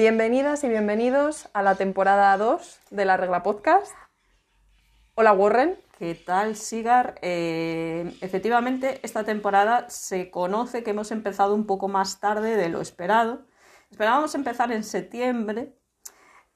[0.00, 3.92] Bienvenidas y bienvenidos a la temporada 2 de La Regla Podcast.
[5.14, 5.76] Hola Warren.
[5.98, 7.16] ¿Qué tal, Sigar?
[7.20, 12.80] Eh, efectivamente, esta temporada se conoce que hemos empezado un poco más tarde de lo
[12.80, 13.42] esperado.
[13.90, 15.74] Esperábamos empezar en septiembre.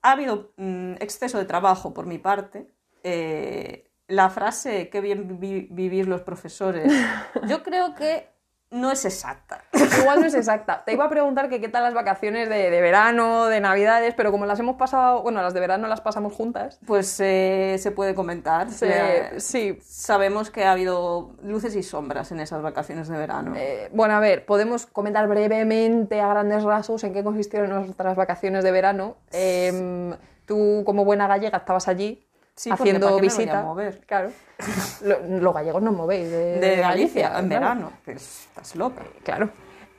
[0.01, 2.73] Ha habido mm, exceso de trabajo por mi parte.
[3.03, 6.91] Eh, la frase qué bien vi- vivir los profesores,
[7.47, 8.27] yo creo que
[8.75, 9.63] no es exacta.
[10.01, 10.83] Igual no es exacta.
[10.85, 14.31] Te iba a preguntar que qué tal las vacaciones de, de verano, de navidades, pero
[14.33, 16.79] como las hemos pasado, bueno, las de verano las pasamos juntas.
[16.87, 18.71] Pues eh, se puede comentar.
[18.71, 19.79] se- Eh, sí.
[19.83, 23.53] Sabemos que ha habido luces y sombras en esas vacaciones de verano.
[23.57, 28.65] Eh, bueno, a ver, podemos comentar brevemente a grandes rasgos en qué consistieron nuestras vacaciones
[28.65, 29.17] de verano.
[29.33, 30.13] Em,
[30.47, 32.27] tú, como buena gallega, estabas allí
[32.57, 33.63] Sí, haciendo ¿para qué me voy a visita.
[33.63, 34.01] mover?
[34.07, 34.31] Claro.
[35.03, 37.49] Lo- los gallegos nos movéis de, de Galicia, en claro.
[37.49, 37.93] verano.
[38.05, 39.03] Pues estás loca.
[39.25, 39.51] Claro.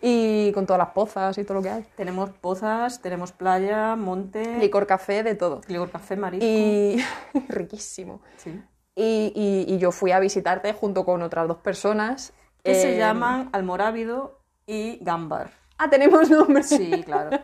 [0.02, 1.86] Y con todas las pozas y todo lo que hay.
[1.96, 5.62] Tenemos pozas, tenemos playa, monte, Licor, café, de todo.
[5.68, 6.46] licor café, marisco.
[6.46, 7.04] Y
[7.50, 8.22] riquísimo.
[8.38, 8.62] Sí.
[8.96, 12.34] Y, y- y yo fui a visitarte junto con otras dos personas.
[12.64, 15.52] Que se Eh, llaman almorávido y gámbar.
[15.78, 16.68] Ah, tenemos nombres.
[16.70, 17.38] Sí, claro.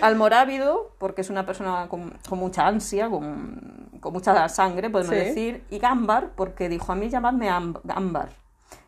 [0.00, 5.20] Almorávido, porque es una persona con, con mucha ansia, con, con mucha sangre, podemos Sí.
[5.20, 5.64] decir.
[5.70, 8.30] Y gámbar, porque dijo a mí llamadme Am- ámbar.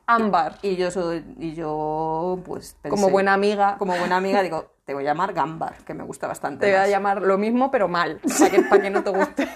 [0.06, 0.58] Ámbar.
[0.62, 4.92] Y yo soy, y yo, pues, pensé- Como buena amiga, como buena amiga, digo, te
[4.92, 7.88] voy a llamar gámbar, que me gusta bastante te voy a llamar lo mismo, pero
[7.88, 9.48] mal, para que, para que no te guste.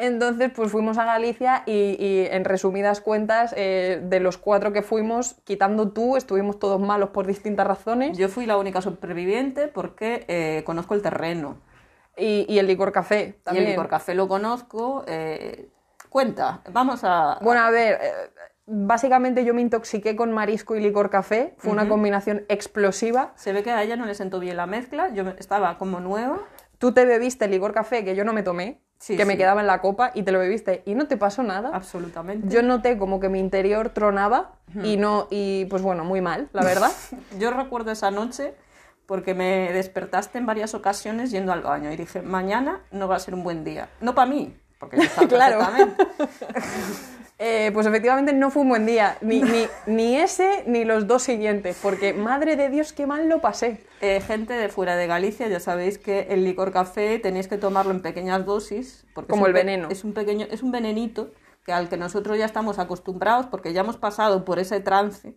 [0.00, 4.82] Entonces, pues fuimos a Galicia y, y, en resumidas cuentas, eh, de los cuatro que
[4.82, 8.16] fuimos, quitando tú, estuvimos todos malos por distintas razones.
[8.16, 11.58] Yo fui la única superviviente porque eh, conozco el terreno.
[12.16, 13.64] Y, y el licor café Y también.
[13.66, 15.04] el licor café lo conozco.
[15.06, 15.68] eh,
[16.08, 17.38] cuenta, vamos a...
[17.40, 17.98] Bueno, a ver,
[18.66, 21.54] básicamente yo me intoxiqué con marisco y licor café.
[21.58, 23.32] Fue una combinación explosiva.
[23.36, 25.12] Se ve que a ella no le sentó bien la mezcla.
[25.12, 26.40] Yo estaba como nueva.
[26.78, 29.38] Tú te bebiste el licor café que yo no me tomé, Sí, que me sí.
[29.38, 31.70] quedaba en la copa, y te lo bebiste y no te pasó nada.
[31.72, 32.46] Absolutamente.
[32.48, 34.52] Yo noté como que mi interior tronaba
[34.84, 36.92] y no, y pues bueno, muy mal, la verdad.
[37.38, 38.54] Yo recuerdo esa noche
[39.06, 43.18] porque me despertaste en varias ocasiones yendo al baño y dije, mañana no va a
[43.18, 43.88] ser un buen día.
[44.02, 45.58] No para mí, porque yo estaba Claro.
[47.42, 51.22] Eh, pues efectivamente no fue un buen día, ni, ni, ni ese ni los dos
[51.22, 53.82] siguientes, porque madre de Dios, qué mal lo pasé.
[54.02, 57.92] Eh, gente de fuera de Galicia, ya sabéis que el licor café tenéis que tomarlo
[57.92, 59.06] en pequeñas dosis.
[59.14, 59.88] Porque Como el veneno.
[59.90, 61.30] Es un, pequeño, es un venenito
[61.64, 65.34] que al que nosotros ya estamos acostumbrados porque ya hemos pasado por ese trance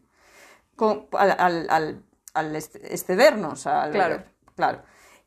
[0.75, 2.03] con- al, al, al-
[2.33, 3.65] al est- excedernos.
[3.65, 4.23] al Claro.
[4.57, 4.81] claro.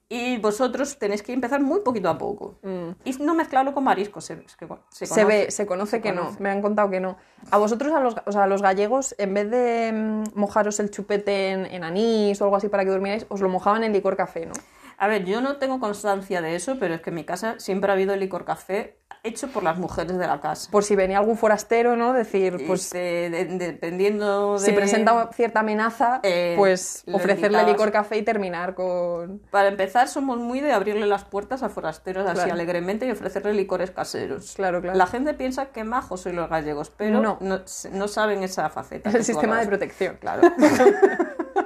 [0.08, 2.58] Y vosotros tenéis que empezar muy poquito a poco.
[3.04, 4.24] Y no mezclarlo con mariscos.
[4.24, 5.06] Se, se Mm.
[5.14, 7.16] Se ve, se conoce que no, me han contado que no.
[7.50, 10.90] A vosotros, a los, o sea, a los gallegos, en vez de mm, mojaros el
[10.90, 14.16] chupete en, en anís o algo así para que durmierais, os lo mojaban en licor
[14.16, 14.52] café, ¿no?
[14.98, 17.90] A ver, yo no tengo constancia de eso, pero es que en mi casa siempre
[17.90, 20.70] ha habido licor café hecho por las mujeres de la casa.
[20.70, 22.12] Por si venía algún forastero, ¿no?
[22.12, 24.58] Decir, pues de- de- dependiendo de...
[24.60, 29.40] si presenta cierta amenaza, Eh, pues ofrecerle licor café y terminar con...
[29.50, 32.52] Para empezar, somos muy de abrirle las puertas a forasteros así Claro.
[32.52, 34.54] alegremente y ofrecerle licores caseros.
[34.54, 34.96] Claro, claro.
[34.96, 37.38] La gente piensa que majos soy los gallegos, pero No.
[37.40, 37.60] no,
[37.92, 39.08] no saben esa faceta.
[39.10, 40.16] Es el sistema de protección.
[40.20, 40.42] Claro.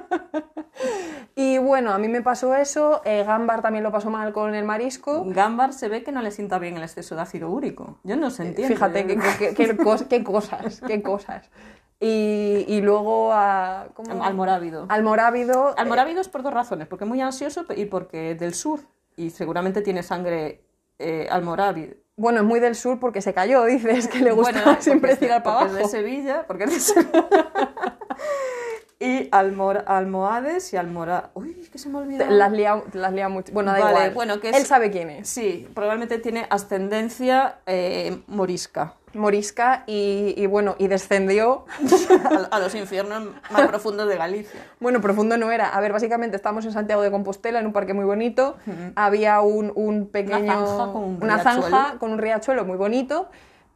[1.43, 4.63] Y bueno, a mí me pasó eso, eh, Gámbar también lo pasó mal con el
[4.65, 5.25] marisco.
[5.27, 7.99] Gámbar se ve que no le sienta bien el exceso de ácido úrico.
[8.05, 8.75] Yo no se entiende.
[8.75, 11.49] Fíjate qué, qué- qué cos- qué cosas, qué cosas.
[11.99, 13.87] Y, y luego a...
[13.95, 14.23] ¿cómo?
[14.23, 14.85] Almorávido.
[14.91, 15.71] Almorávido.
[15.71, 18.81] eh, Almorávido es por dos razones, porque es muy ansioso y porque del sur
[19.17, 20.63] y seguramente tiene sangre
[20.99, 21.95] eh, almorávido.
[22.17, 25.43] bueno, es muy del sur porque se cayó, dices, que le gusta Bueno, siempre tirar
[25.43, 25.87] para porque abajo.
[25.87, 27.19] es de Sevilla, porque es de Sevilla.
[29.03, 31.31] Y almor, almohades y almora...
[31.35, 32.27] Uy, que se me olvidó.
[32.29, 33.51] Las lía, las lía mucho.
[33.53, 34.11] Bueno, da Vale, igual.
[34.15, 35.27] bueno, que es- Él sabe quién es.
[35.29, 38.95] Sí, probablemente tiene ascendencia eh, morisca.
[39.15, 41.65] Morisca y, y bueno, y descendió.
[42.51, 44.61] a, a los infiernos más profundos de Galicia.
[44.81, 45.71] Bueno, profundo no era.
[45.71, 48.57] A ver, básicamente estamos en Santiago de Compostela, en un parque muy bonito.
[48.97, 50.67] Había un, un pequeño.
[50.67, 51.63] zanja con un una riachuelo.
[51.63, 53.31] zanja con un riachuelo muy bonito.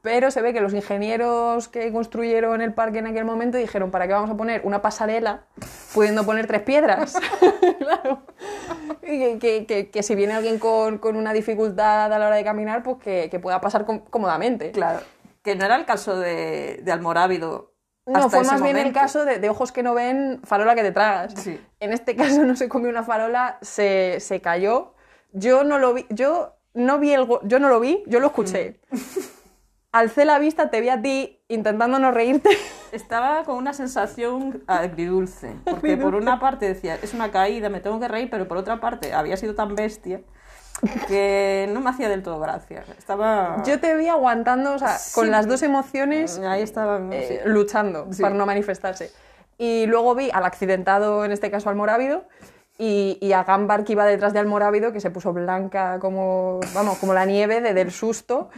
[0.04, 4.06] Pero se ve que los ingenieros que construyeron el parque en aquel momento dijeron: ¿para
[4.06, 5.46] qué vamos a poner una pasarela
[5.94, 7.14] pudiendo poner tres piedras?
[7.78, 8.20] claro.
[9.02, 12.36] Y que, que- que- que si viene alguien con, con una dificultad a la hora
[12.36, 14.72] de caminar, pues que, que pueda pasar com- cómodamente.
[14.72, 15.00] Claro.
[15.42, 17.72] Que no era el caso de, de Almorávido.
[18.06, 19.00] No, hasta fue ese más bien el momento.
[19.00, 21.32] caso de, de ojos que no ven, farola que te tragas.
[21.36, 21.58] Sí.
[21.80, 24.92] En este caso no se comió una farola, se, se cayó.
[25.32, 28.80] Yo no lo vi, yo no vi el, yo no lo vi, yo lo escuché.
[29.94, 32.50] alcé la vista, te vi a ti intentando no reírte.
[32.92, 38.00] Estaba con una sensación agridulce, porque por una parte decía, es una caída, me tengo
[38.00, 40.20] que reír, pero por otra parte había sido tan bestia
[41.06, 42.84] que no me hacía del todo gracia.
[42.98, 43.62] Estaba...
[43.64, 47.00] Yo te vi aguantando, o sea, con las dos emociones Ahí estaba...
[47.12, 47.48] eh, sí.
[47.48, 48.20] luchando Sí.
[48.20, 49.12] para no manifestarse.
[49.56, 52.24] Y luego vi al accidentado, en este caso al morávido,
[52.76, 56.98] y, y a Gambar que iba detrás de Almorávido, que se puso blanca como, vamos,
[56.98, 58.50] como la nieve de, del susto.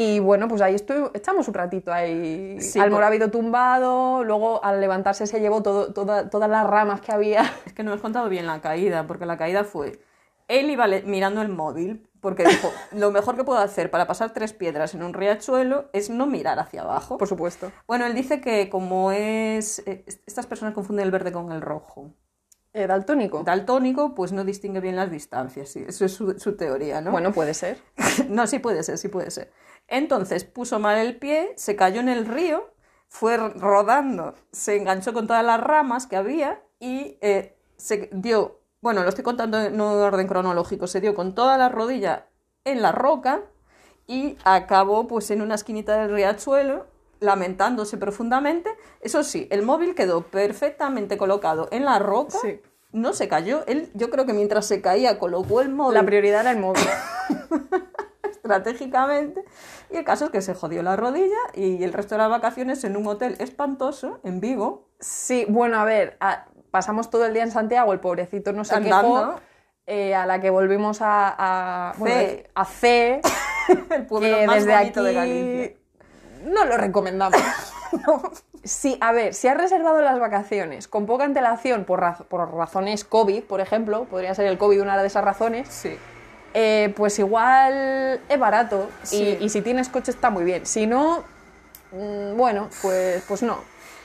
[0.00, 2.58] Y bueno, pues ahí estoy, echamos un ratito ahí.
[2.60, 7.42] Sí, Almorávido tumbado, luego al levantarse se llevó todo, toda- todas las ramas que había.
[7.66, 10.00] Es que no hemos contado bien la caída, porque la caída fue...
[10.48, 14.52] Él iba mirando el móvil, porque dijo, lo mejor que puedo hacer para pasar tres
[14.52, 17.18] piedras en un riachuelo es no mirar hacia abajo.
[17.18, 17.70] Por supuesto.
[17.86, 19.80] Bueno, él dice que como es...
[19.86, 22.14] eh, Estas personas confunden el verde con el rojo.
[22.72, 23.42] Eh, daltónico.
[23.42, 27.10] Daltónico, pues no distingue bien las distancias, sí, eso es su, su teoría, ¿no?
[27.10, 27.78] Bueno, puede ser.
[28.28, 29.50] no, sí puede ser, sí puede ser.
[29.88, 32.72] Entonces puso mal el pie, se cayó en el río,
[33.08, 39.02] fue rodando, se enganchó con todas las ramas que había y eh, se dio, bueno,
[39.02, 42.28] lo estoy contando en un orden cronológico, se dio con toda la rodilla
[42.64, 43.42] en la roca
[44.06, 46.86] y acabó pues en una esquinita del riachuelo
[47.20, 48.70] lamentándose profundamente.
[49.00, 52.38] Eso sí, el móvil quedó perfectamente colocado en la roca.
[52.42, 52.60] Sí.
[52.92, 53.64] No se cayó.
[53.66, 56.82] Él, yo creo que mientras se caía, colocó el móvil La prioridad era el móvil.
[58.30, 59.44] estratégicamente.
[59.90, 62.82] Y el caso es que se jodió la rodilla y el resto de las vacaciones
[62.84, 64.88] en un hotel espantoso en Vigo.
[64.98, 68.74] Sí, bueno, a ver, a- pasamos todo el día en Santiago, el pobrecito no se
[68.74, 69.08] Andando.
[69.36, 69.40] quejó.
[69.86, 71.34] eh, a la que volvimos a,
[71.90, 72.50] a, bueno, C.
[72.54, 73.20] a C,
[73.90, 75.79] El pueblo que más desde bonito aquí de Galicia.
[76.44, 77.40] No lo recomendamos.
[78.62, 83.04] Sí, a ver, si has reservado las vacaciones con poca antelación por, raz- por razones
[83.04, 85.96] COVID, por ejemplo, podría ser el COVID una de esas razones, Sí.
[86.52, 89.38] eh, pues igual es barato Sí.
[89.40, 90.66] y, y si tienes coche está muy bien.
[90.66, 91.24] Si no,
[91.92, 93.58] mm, bueno, pues, pues no.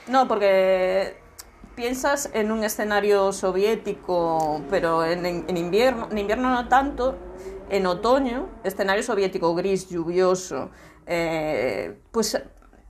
[0.08, 1.18] No, porque
[1.74, 7.14] piensas en un escenario soviético, pero en invierno, en invierno no tanto,
[7.68, 10.70] en otoño, escenario soviético gris, lluvioso,
[11.06, 12.40] eh, pues,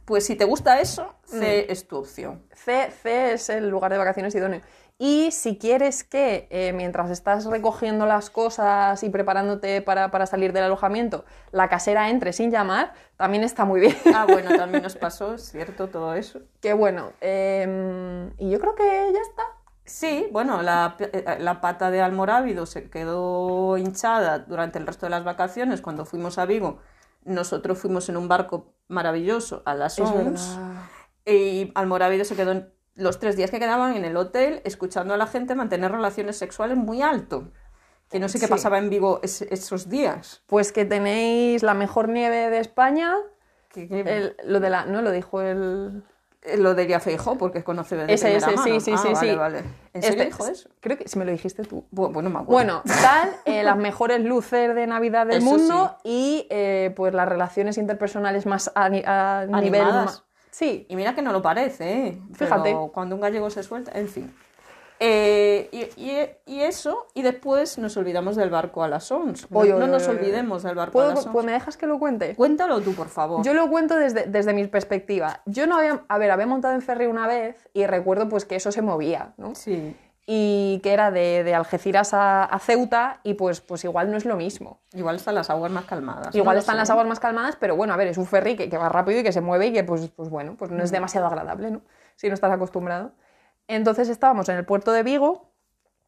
[0.04, 2.42] pues si te gusta eso, C es tu opción.
[2.52, 4.60] C, C es el lugar de vacaciones idóneo.
[4.98, 10.54] Y si quieres que eh, mientras estás recogiendo las cosas y preparándote para, para salir
[10.54, 13.96] del alojamiento, la casera entre sin llamar, también está muy bien.
[14.14, 16.40] Ah, bueno, también nos pasó, cierto, todo eso.
[16.62, 17.12] Qué bueno.
[17.20, 19.42] em, y yo creo que ya está.
[19.84, 25.10] Sí, bueno, la, eh, la pata de Almorávido se quedó hinchada durante el resto de
[25.10, 25.82] las vacaciones.
[25.82, 26.80] Cuando fuimos a Vigo,
[27.26, 30.82] nosotros fuimos en un barco maravilloso a las Es 11 verdad.
[31.26, 35.17] y Almorávido se quedó en- los tres días que quedaban en el hotel escuchando a
[35.19, 37.52] la gente mantener relaciones sexuales muy alto.
[38.08, 38.50] Que no sé qué Sí.
[38.50, 40.43] pasaba en Vigo es- esos días.
[40.46, 43.14] Pues que tenéis la mejor nieve de España.
[43.69, 44.87] Que- que- El- lo de la.
[44.87, 46.05] No, lo dijo el.
[46.58, 48.81] Lo diría Feijó porque conoce de Ese, primera ese, sí, mano.
[48.81, 49.37] sí, Ah, sí, vale, sí.
[49.37, 49.58] vale.
[49.94, 50.69] ¿En serio Este- dijo eso?
[50.81, 51.84] Creo que si me lo dijiste tú.
[51.93, 52.52] Bu- Bueno, me acuerdo.
[52.52, 57.28] Bueno, tal, eh, las mejores luces de Navidad del Eso mundo y eh, pues las
[57.28, 59.84] relaciones interpersonales más a, ni- a nivel...
[60.50, 62.22] Sí, Y mira que no lo parece, ¿eh?
[62.32, 62.70] Fíjate.
[62.70, 64.34] Pero cuando un gallego se suelta, en fin.
[64.98, 69.46] Eh, y, y- y eso, y después nos olvidamos del barco a las 11.
[69.50, 71.31] No, no nos olvidemos del barco a ¿Puedo, las 11.
[71.32, 72.34] pues me dejas que lo cuente?
[72.34, 73.44] Cuéntalo tú, por favor.
[73.44, 75.41] Yo lo cuento desde, desde mi perspectiva.
[75.44, 76.05] Yo no había...
[76.08, 79.34] A ver, había montado en ferry una vez y recuerdo pues que eso se movía,
[79.36, 79.55] ¿no?
[79.55, 79.94] Sí.
[80.29, 84.24] Y que era de, de Algeciras a, a Ceuta y pues, pues igual no es
[84.24, 84.81] lo mismo.
[84.94, 86.34] Igual están las aguas más calmadas.
[86.34, 86.79] Igual están sé.
[86.79, 89.20] las aguas más calmadas, pero bueno, a ver, es un ferry que, que va rápido
[89.20, 91.82] y que se mueve y que, pues, pues bueno, pues no es demasiado agradable, ¿no?
[92.17, 93.12] Si no estás acostumbrado.
[93.69, 95.53] Entonces estábamos en el puerto de Vigo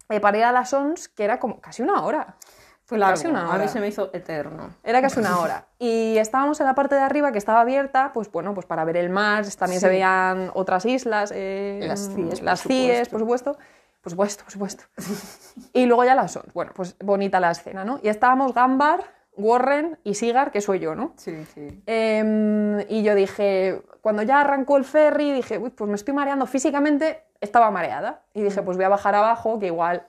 [0.09, 2.37] eh, para ir a las ONS, que era como casi una hora.
[2.85, 3.17] Fue largo.
[3.17, 3.69] casi una A mí hora.
[3.69, 4.71] se me hizo eterno.
[4.83, 5.67] Era casi una hora.
[5.79, 8.97] Y estábamos en la parte de arriba que estaba abierta, pues bueno, pues para ver
[8.97, 13.59] el mar, también se veían otras islas, eh, Las CIES, por las CIES, por supuesto.
[14.01, 14.85] Por supuesto, por supuesto.
[15.75, 16.55] y luego ya las ONS.
[16.55, 18.01] Bueno, pues bonita la escena, ¿no?
[18.03, 19.05] Y estábamos Gambar,
[19.37, 21.13] Warren y Sigar, que soy yo, ¿no?
[21.17, 21.83] Sí, sí.
[21.85, 26.47] Em, y yo dije, cuando ya arrancó el ferry, dije, "Uy, pues me estoy mareando
[26.47, 28.23] físicamente, estaba mareada.
[28.33, 30.07] Y dije, pues voy a bajar abajo, que igual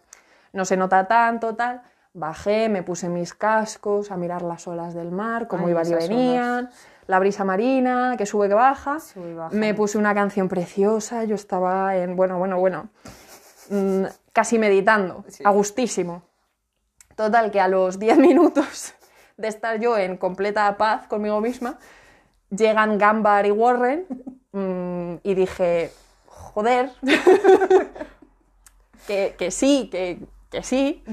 [0.53, 1.82] no se nota tanto, tal.
[2.13, 6.70] Bajé, me puse mis cascos a mirar las olas del mar, cómo iban y venían,
[7.08, 9.01] la brisa marina, que sube, que baja.
[9.01, 9.53] Sube y baja.
[9.53, 12.88] Me puse una canción preciosa, yo estaba en, bueno, bueno, bueno,
[13.70, 15.44] mm, casi meditando, Sí.
[15.46, 16.22] a gustísimo.
[17.18, 18.94] Total, que a los 10 minutos
[19.36, 21.77] de estar yo en completa paz conmigo misma,
[22.50, 24.06] llegan Gambar y Warren
[24.51, 25.91] mm, y dije,
[26.27, 26.91] joder,
[29.08, 31.03] que, que sí, que que sí,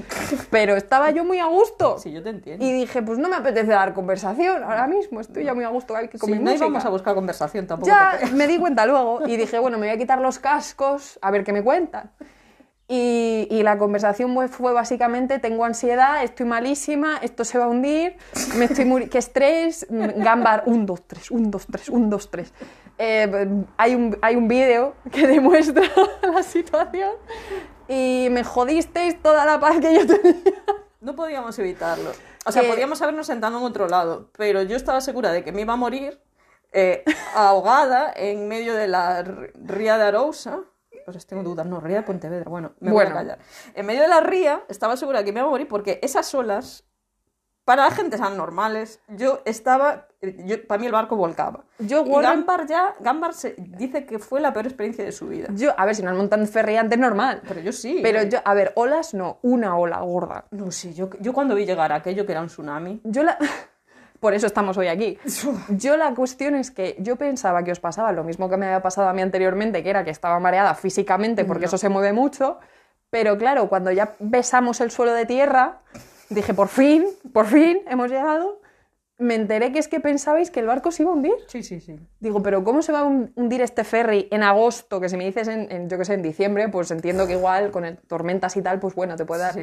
[0.49, 1.99] pero estaba yo muy a gusto.
[1.99, 2.65] Sí, yo te entiendo.
[2.65, 5.95] Y dije, pues no me apetece dar conversación ahora mismo, estoy ya muy a gusto,
[5.95, 6.65] hay que Sí, comer no música.
[6.65, 7.87] íbamos a buscar conversación tampoco.
[7.87, 11.19] Ya te me di cuenta luego y dije, bueno, me voy a quitar los cascos
[11.21, 12.09] a ver qué me cuentan.
[12.89, 18.15] Y, y la conversación fue, básicamente, tengo ansiedad, estoy malísima, esto se va a hundir,
[18.55, 22.31] me estoy muri- qué estrés, mm, Gambar, un, dos, tres, un, dos, tres, un, dos,
[22.31, 22.53] tres.
[22.97, 23.29] Eh,
[23.75, 25.83] hay un, hay un vídeo que demuestra
[26.33, 27.11] la situación
[27.89, 30.41] y me jodisteis toda la paz que yo tenía.
[31.01, 32.11] No podíamos evitarlo.
[32.45, 35.51] O sea, Que- podíamos habernos sentado en otro lado, pero yo estaba segura de que
[35.51, 36.21] me iba a morir
[36.71, 37.03] eh,
[37.35, 40.61] ahogada en medio de la ría de Arousa.
[41.13, 43.39] Pues tengo dudas, no, ría de Pontevedra, bueno, me voy a callar.
[43.73, 46.83] En medio de la ría estaba segura que me iba a morir porque esas olas,
[47.63, 51.63] para la gente son normales, yo estaba, yo, para mí el barco volcaba.
[51.79, 55.29] Yo, Y Warren- Gambar ya, Gambar se, dice que fue la peor experiencia de su
[55.29, 55.47] vida.
[55.53, 57.41] Yo, a ver, si no ferry antes normal.
[57.47, 58.01] Pero yo sí.
[58.03, 58.29] Pero eh.
[58.29, 60.43] yo, a ver, olas no, una ola gorda.
[60.51, 62.99] No, sí, yo, yo cuando vi llegar aquello que era un tsunami...
[63.05, 63.37] Yo la...
[64.19, 65.17] Por eso estamos hoy aquí.
[65.69, 68.81] Yo la cuestión es que yo pensaba que os pasaba lo mismo que me había
[68.81, 72.59] pasado a mí anteriormente, que era que estaba mareada físicamente porque eso se mueve mucho,
[73.09, 75.79] pero claro, cuando ya besamos el suelo de tierra,
[76.29, 78.59] dije, por fin, por fin hemos llegado,
[79.19, 81.33] me enteré que es que pensabais que el barco se iba a hundir.
[81.47, 81.99] Sí, sí, sí.
[82.19, 84.99] Digo, pero ¿cómo se va a hun- hundir este ferry en agosto?
[84.99, 87.71] Que si me dices en, en, yo que sé, en diciembre, pues entiendo que igual
[87.71, 89.53] con el, tormentas y tal, pues bueno, te puede dar...
[89.53, 89.61] Sí.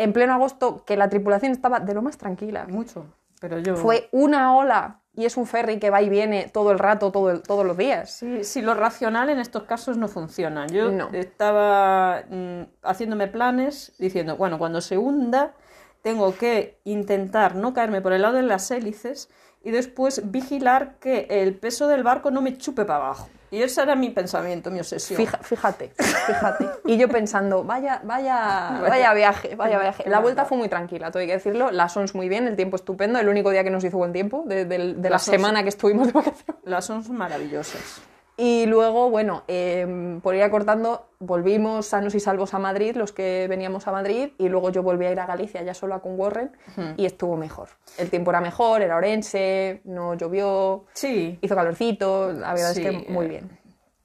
[0.00, 2.66] En pleno agosto, que la tripulación estaba de lo más tranquila.
[2.68, 3.04] Mucho.
[3.40, 3.76] Pero yo.
[3.76, 7.30] Fue una ola y es un ferry que va y viene todo el rato, todo
[7.30, 8.10] el- todos los días.
[8.12, 10.66] Sí, sí, lo racional en estos casos no funciona.
[10.68, 11.08] Yo No.
[11.12, 15.54] estaba mm, haciéndome planes diciendo, bueno, cuando se hunda,
[16.02, 19.28] tengo que intentar no caerme por el lado de las hélices
[19.64, 23.28] y después vigilar que el peso del barco no me chupe para abajo.
[23.50, 25.16] Y ese era mi pensamiento, mi obsesión.
[25.18, 26.66] Fija- fíjate, fíjate.
[26.84, 30.04] Y yo pensando, vaya, vaya, vaya viaje, vaya viaje.
[30.06, 31.70] La vuelta fue muy tranquila, todo hay que decirlo.
[31.70, 33.18] La Sons muy bien, el tiempo estupendo.
[33.18, 35.70] El único día que nos hizo buen tiempo, de, de- de la Las semana que
[35.70, 36.56] estuvimos de vacaciones.
[36.64, 38.02] Las son maravillosas.
[38.40, 43.46] Y luego, bueno, eh, por ir acortando, volvimos sanos y salvos a Madrid, los que
[43.48, 46.52] veníamos a Madrid, y luego yo volví a ir a Galicia ya sola con Warren,
[46.96, 47.70] y estuvo mejor.
[47.98, 52.90] El tiempo era mejor, era orense, no llovió, Sí, hizo calorcito, la verdad Sí, es
[53.02, 53.58] que muy eh, bien.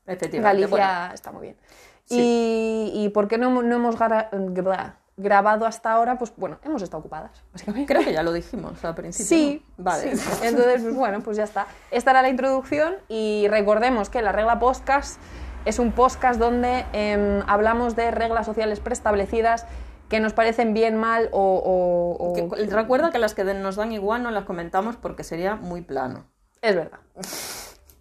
[0.08, 0.42] efectivamente.
[0.66, 1.56] Galicia Bueno, está muy bien.
[2.06, 2.92] Sí.
[2.96, 4.30] Y, y por qué no, no hemos gra-
[5.17, 6.17] grabado hasta ahora?
[6.17, 7.93] Pues bueno, hemos estado ocupadas, básicamente.
[7.93, 9.25] creo que ya lo dijimos al principio.
[9.27, 9.84] Sí, ¿no?
[9.86, 10.15] Vale.
[10.17, 10.29] sí.
[10.43, 11.67] Entonces, pues bueno, pues ya está.
[11.91, 15.20] Esta era la introducción y recordemos que la regla podcast
[15.65, 19.65] es un podcast donde em, hablamos de reglas sociales preestablecidas
[20.10, 22.17] que nos parecen bien, mal o...
[22.20, 25.55] o- o- Que- recuerda que las que nos dan igual no las comentamos porque sería
[25.55, 26.25] muy plano.
[26.62, 27.00] Es verdad.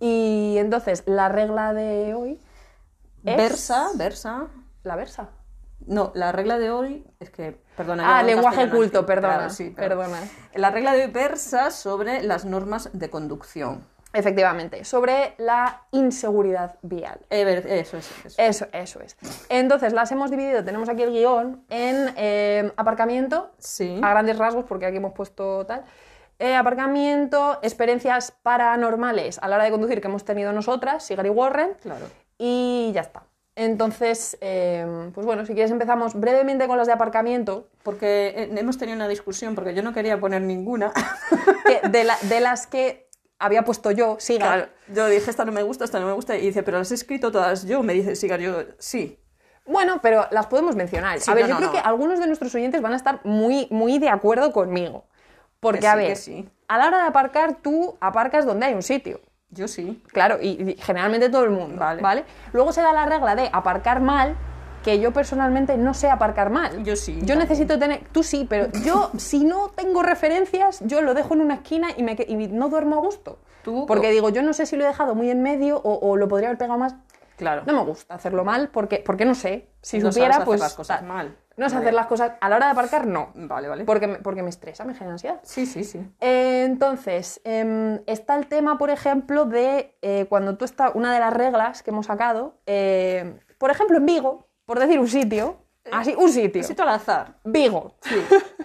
[0.00, 2.40] Y entonces, la regla de hoy
[3.25, 3.37] es...
[3.37, 4.49] Versa, versa.
[4.83, 5.28] La versa.
[5.87, 8.17] No, la regla de hoy es que, perdona.
[8.17, 10.19] Ah, en lenguaje culto, sí, perdona, claro, sí, perdona.
[10.55, 13.85] La regla de hoy versa sobre las normas de conducción.
[14.15, 17.19] Efectivamente, sobre la inseguridad vial.
[17.31, 18.11] Eh, eso es.
[18.27, 18.37] eso.
[18.43, 19.17] Eso, eso es.
[19.49, 23.99] Entonces, las hemos dividido, tenemos aquí el guion, en eh, aparcamiento, Sí.
[24.03, 25.85] a grandes rasgos, porque aquí hemos puesto tal.
[26.39, 31.31] eh, aparcamiento, experiencias paranormales a la hora de conducir que hemos tenido nosotras, Sigar y
[31.31, 32.05] Warren, Claro.
[32.37, 33.23] y ya está.
[33.55, 38.97] Entonces, eh, pues bueno, si quieres empezamos brevemente con las de aparcamiento, Porque hemos tenido
[38.97, 40.93] una discusión porque yo no quería poner ninguna.
[41.67, 45.53] que de, la- de las que había puesto yo, Sigar, Claro, yo dije, esta no
[45.53, 46.37] me gusta, esta no me gusta.
[46.37, 47.83] Y dice, pero las he escrito todas yo.
[47.83, 49.19] Me dice, Sigar, yo, sí.
[49.67, 51.21] Bueno, pero las podemos mencionar.
[51.21, 51.75] Sí, a ver, no, yo no, creo no.
[51.75, 55.05] que algunos de nuestros oyentes van a estar muy, muy de acuerdo conmigo.
[55.61, 56.49] Porque, Que a ver, sí.
[56.69, 59.21] a la hora de aparcar, tú aparcas donde hay un sitio.
[59.53, 60.03] Yo sí.
[60.13, 61.79] Claro, y, y generalmente todo el mundo.
[61.79, 62.03] Vale.
[62.03, 62.25] Vale.
[62.53, 64.35] Luego se da la regla de aparcar mal,
[64.83, 66.83] que yo personalmente no sé aparcar mal.
[66.85, 67.39] Yo sí, Yo también.
[67.41, 68.03] necesito tener.
[68.13, 72.03] Tú sí, pero yo, si no tengo referencias, yo lo dejo en una esquina y,
[72.03, 73.39] me, que- y no duermo a gusto.
[73.63, 76.17] Tú- Porque digo, yo no sé si lo he dejado muy en medio o, o
[76.17, 76.95] lo podría haber pegado más.
[77.37, 77.63] Claro.
[77.67, 79.69] No me gusta hacerlo mal porque, porque no sé.
[79.83, 80.61] Si No supiera, sabes hacer pues.
[80.61, 81.09] las cosas tal.
[81.09, 81.37] mal.
[81.57, 81.87] No sé Vale.
[81.87, 82.33] hacer las cosas.
[82.41, 83.31] A la hora de aparcar, no.
[83.35, 83.85] Vale, vale.
[83.85, 85.41] Porque me, porque me estresa, me genera ansiedad.
[85.43, 85.99] Sí, sí, sí.
[86.21, 90.93] Eh, entonces, em, está el tema, por ejemplo, de eh, cuando tú estás.
[90.95, 95.09] Una de las reglas que hemos sacado, eh, por ejemplo, en Vigo, por decir un
[95.09, 95.59] sitio,
[95.91, 96.63] así, un sitio.
[96.63, 97.35] Sitio al azar.
[97.45, 97.97] Vigo.
[98.01, 98.17] Sí.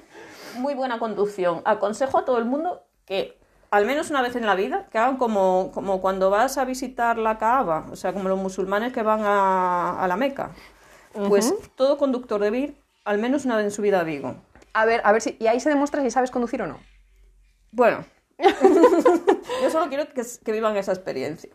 [0.58, 1.62] Muy buena conducción.
[1.65, 3.38] Aconsejo a todo el mundo que,
[3.70, 7.17] al menos una vez en la vida, que hagan como, como cuando vas a visitar
[7.17, 10.51] la Kaaba, o sea, como los musulmanes que van a, a la Meca.
[11.27, 14.36] Pues todo conductor debe ir al menos una vez en su vida a Vigo.
[14.74, 15.38] A ver, a ver si.
[15.39, 16.79] Y ahí se demuestra si sabes conducir o no.
[17.71, 18.05] Bueno,
[18.38, 21.50] yo solo quiero que, que vivan esa experiencia.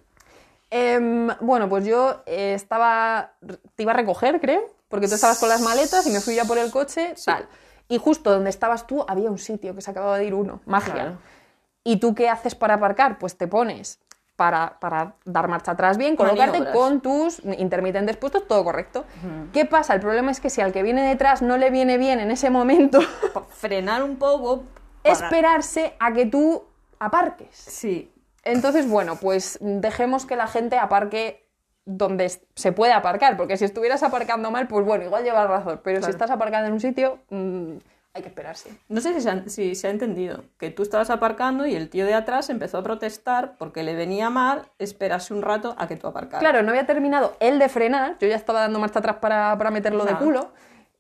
[0.71, 3.35] Em, bueno, pues yo eh, estaba.
[3.75, 4.65] Te iba a recoger, creo.
[4.89, 7.47] porque tú estabas con las maletas y me fui ya por el coche, tal.
[7.89, 10.95] Y justo donde estabas tú había un sitio que se acababa de ir uno, magia.
[10.95, 11.19] Claro.
[11.85, 13.19] ¿Y tú qué haces para aparcar?
[13.19, 13.99] Pues te pones
[14.43, 16.75] para, para dar marcha atrás bien, colocarte Maniobras.
[16.75, 19.05] con tus intermitentes puestos, todo correcto.
[19.53, 19.95] ¿Qué pasa?
[19.95, 22.51] El problema es que si al que viene detrás no le viene bien en ese
[22.51, 22.99] momento,
[23.51, 24.65] frenar un poco.
[25.05, 26.65] para- esperarse a que tú
[26.99, 27.55] aparques.
[27.57, 28.13] Sí.
[28.43, 31.49] Entonces, bueno, pues dejemos que la gente aparque
[31.85, 36.03] donde se puede aparcar, porque si estuvieras aparcando mal, pues bueno, igual llevas razón, pero
[36.03, 37.77] si estás aparcando en un sitio, mm,
[38.15, 38.71] hay que esperarse.
[38.89, 42.05] No sé si se, si se ha entendido que tú estabas aparcando y el tío
[42.05, 46.07] de atrás empezó a protestar porque le venía mal esperarse un rato a que tú
[46.09, 46.41] aparcaras.
[46.41, 49.71] Claro, no había terminado él de frenar, yo ya estaba dando marcha atrás para, para
[49.71, 50.53] meterlo de culo,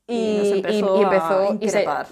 [0.06, 2.06] y, Y empezó y a empezó- y se- increpar.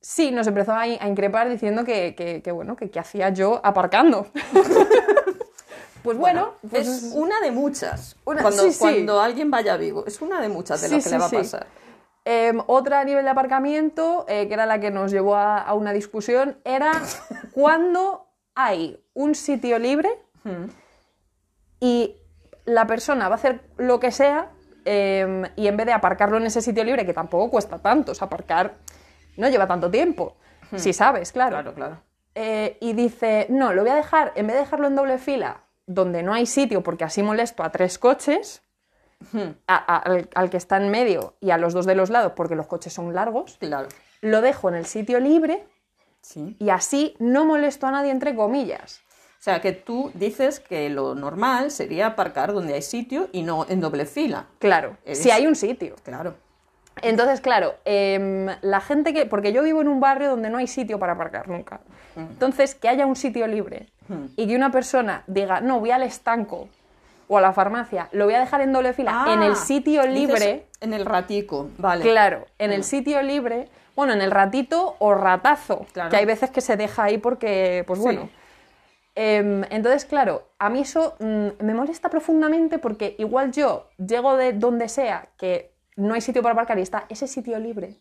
[0.00, 3.58] sí, nos empezó a, a increpar diciendo que, que- que, bueno, que qué hacía yo
[3.64, 4.26] aparcando.
[6.02, 8.16] pues bueno, pues es una de muchas.
[8.24, 8.78] Una- cuando, sí, sí.
[8.80, 11.30] cuando alguien vaya vivo, es una de muchas de Sí, lo que le va a
[11.30, 11.66] pasar.
[12.24, 15.74] Em, otra a nivel de aparcamiento, eh, que era la que nos llevó a, a
[15.74, 16.92] una discusión, era
[17.52, 20.08] cuando hay un sitio libre
[20.44, 20.66] Hmm.
[21.80, 22.16] y
[22.64, 24.50] la persona va a hacer lo que sea
[24.84, 28.14] em, y en vez de aparcarlo en ese sitio libre, que tampoco cuesta tanto, o
[28.16, 28.74] sea, aparcar
[29.36, 30.36] no lleva tanto tiempo,
[30.76, 31.50] si sabes, claro.
[31.56, 32.02] Claro, claro.
[32.34, 35.60] Eh, y dice, no, lo voy a dejar, en vez de dejarlo en doble fila,
[35.86, 38.71] donde no hay sitio porque así molesto a tres coches, Hmm.
[39.66, 42.32] A- a- al, al que está en medio y a los dos de los lados
[42.36, 43.88] porque los coches son largos, Claro.
[44.20, 45.64] lo dejo en el sitio libre
[46.20, 46.56] Sí.
[46.58, 49.00] y así no molesto a nadie entre comillas.
[49.40, 53.66] O sea, que tú dices que lo normal sería aparcar donde hay sitio y no
[53.68, 54.46] en doble fila.
[54.60, 55.96] Claro, Eres- si hay un sitio.
[56.04, 56.36] Claro.
[57.00, 59.26] Entonces, claro, em, la gente que.
[59.26, 61.80] Porque yo vivo en un barrio donde no hay sitio para aparcar nunca.
[62.14, 63.88] Entonces, que haya un sitio libre
[64.36, 66.68] y que una persona diga, no, voy al estanco
[67.28, 70.06] o a la farmacia, lo voy a dejar en doble fila, en el Ah, sitio
[70.06, 70.66] libre.
[70.80, 72.02] En el ratico, vale.
[72.04, 76.10] Claro, en el sitio libre, bueno, en el ratito o ratazo, Claro.
[76.10, 78.04] que hay veces que se deja ahí porque, pues Sí.
[78.04, 78.28] bueno.
[79.14, 84.54] Em, entonces, claro, a mí eso mm, me molesta profundamente porque igual yo llego de
[84.54, 87.98] donde sea que no hay sitio para aparcar y está ese sitio libre,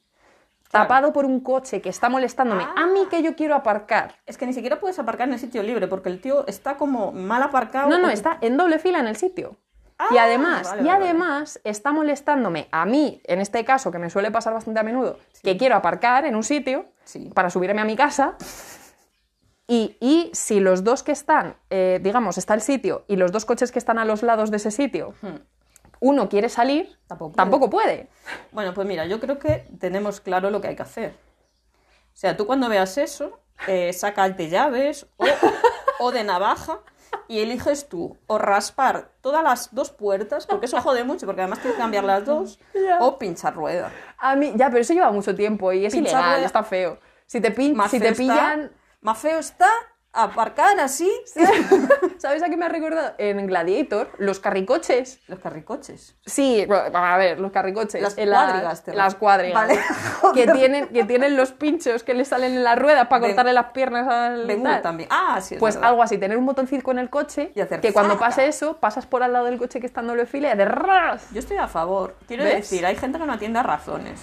[0.71, 0.87] Claro.
[0.87, 2.83] tapado por un coche que está molestándome, Ah.
[2.83, 4.15] a mí que yo quiero aparcar.
[4.25, 7.11] Es que ni siquiera puedes aparcar en el sitio libre porque el tío está como
[7.11, 7.89] mal aparcado.
[7.89, 9.57] No, no, está en doble fila en el sitio.
[10.09, 11.09] y Ah, además, vale, y vale, vale.
[11.11, 15.19] además está molestándome a mí, en este caso, que me suele pasar bastante a menudo,
[15.43, 17.29] que quiero aparcar en un sitio Sí.
[17.35, 18.35] para subirme a mi casa.
[19.67, 23.45] Y, y si los dos que están, eh, digamos, está el sitio y los dos
[23.45, 25.13] coches que están a los lados de ese sitio,
[26.01, 27.37] uno quiere salir, Tampoco puede.
[27.37, 28.07] tampoco puede.
[28.51, 31.13] Bueno, pues mira, yo creo que tenemos claro lo que hay que hacer.
[32.13, 35.25] O sea, tú cuando veas eso, eh, sacas de llaves o,
[35.99, 36.79] o de navaja
[37.27, 41.59] y eliges tú o raspar todas las dos puertas, porque eso jode mucho, porque además
[41.59, 42.59] tienes que cambiar las dos,
[42.99, 43.91] o pinchar rueda.
[44.17, 46.45] A mí, ya, pero eso lleva mucho tiempo y es Pinchar ilegal, rueda.
[46.47, 46.99] está feo.
[47.25, 49.69] Si te, pin- si feo te está- pillan, más feo está
[50.13, 51.09] aparcar así
[52.17, 53.13] ¿sabes a qué me ha recordado?
[53.17, 55.19] En Gladiator, los carricoches.
[55.27, 56.15] los carricoches.
[56.25, 58.01] Sí, bueno, a ver, los carricoches.
[58.01, 59.15] Las cuadrigas, Las refieres.
[59.15, 59.53] cuadrigas.
[59.67, 59.79] Vale.
[60.33, 63.67] Que tienen, que tienen los pinchos que le salen en las ruedas para cortarle las
[63.71, 64.47] piernas al.
[64.61, 64.81] Tal.
[64.81, 65.09] también.
[65.11, 65.89] Ah, sí, es Pues verdad.
[65.89, 69.05] algo así, tener un botoncito en el coche Y hacer que cuando pase eso, pasas
[69.05, 71.27] por al lado del coche que está en fila y ras.
[71.31, 72.15] Yo estoy a favor.
[72.27, 72.55] Quiero ¿Ves?
[72.55, 74.21] decir, hay gente que no atiende a razones.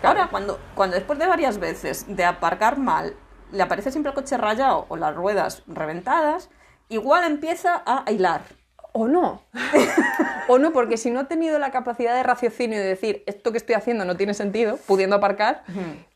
[0.00, 0.18] Claro.
[0.20, 3.14] Ahora, cuando, cuando después de varias veces de aparcar mal,
[3.54, 6.50] le aparece siempre el coche rayado o las ruedas reventadas,
[6.88, 8.42] igual empieza a hilar.
[8.92, 9.42] O no.
[10.48, 13.58] o no, porque si no he tenido la capacidad de raciocinio de decir esto que
[13.58, 15.64] estoy haciendo no tiene sentido, pudiendo aparcar,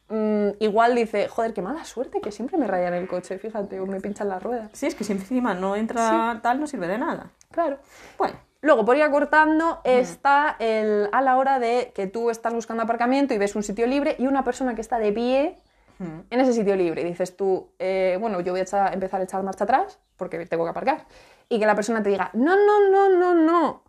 [0.09, 3.87] mm, igual dice, joder, qué mala suerte que siempre me rayan el coche, fíjate, o
[3.87, 4.71] me pinchan las ruedas.
[4.75, 7.31] Si es que si encima no entra tal, no sirve de nada.
[7.51, 7.79] Claro.
[8.17, 12.83] Bueno, Luego, por ir acortando, está el, a la hora de que tú estás buscando
[12.83, 15.59] aparcamiento y ves un sitio libre y una persona que está de pie
[16.01, 17.03] en ese sitio libre.
[17.03, 20.45] Y dices tú, eh, bueno, yo voy a echar- empezar a echar marcha atrás porque
[20.47, 21.07] tengo que aparcar.
[21.49, 23.83] Y que la persona te diga, no, no, no, no, no.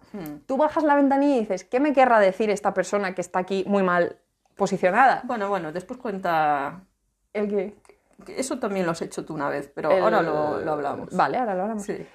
[0.47, 3.63] Tú bajas la ventanilla y dices, ¿qué me querrá decir esta persona que está aquí
[3.67, 4.17] muy mal
[4.55, 5.21] posicionada?
[5.25, 6.81] bueno, bueno, después cuenta...
[7.33, 7.75] El que...
[8.25, 11.15] que Eso también lo has hecho tú una vez, pero el- ahora lo, lo hablamos.
[11.15, 11.83] Vale, ahora lo hablamos.
[11.83, 12.07] Sí.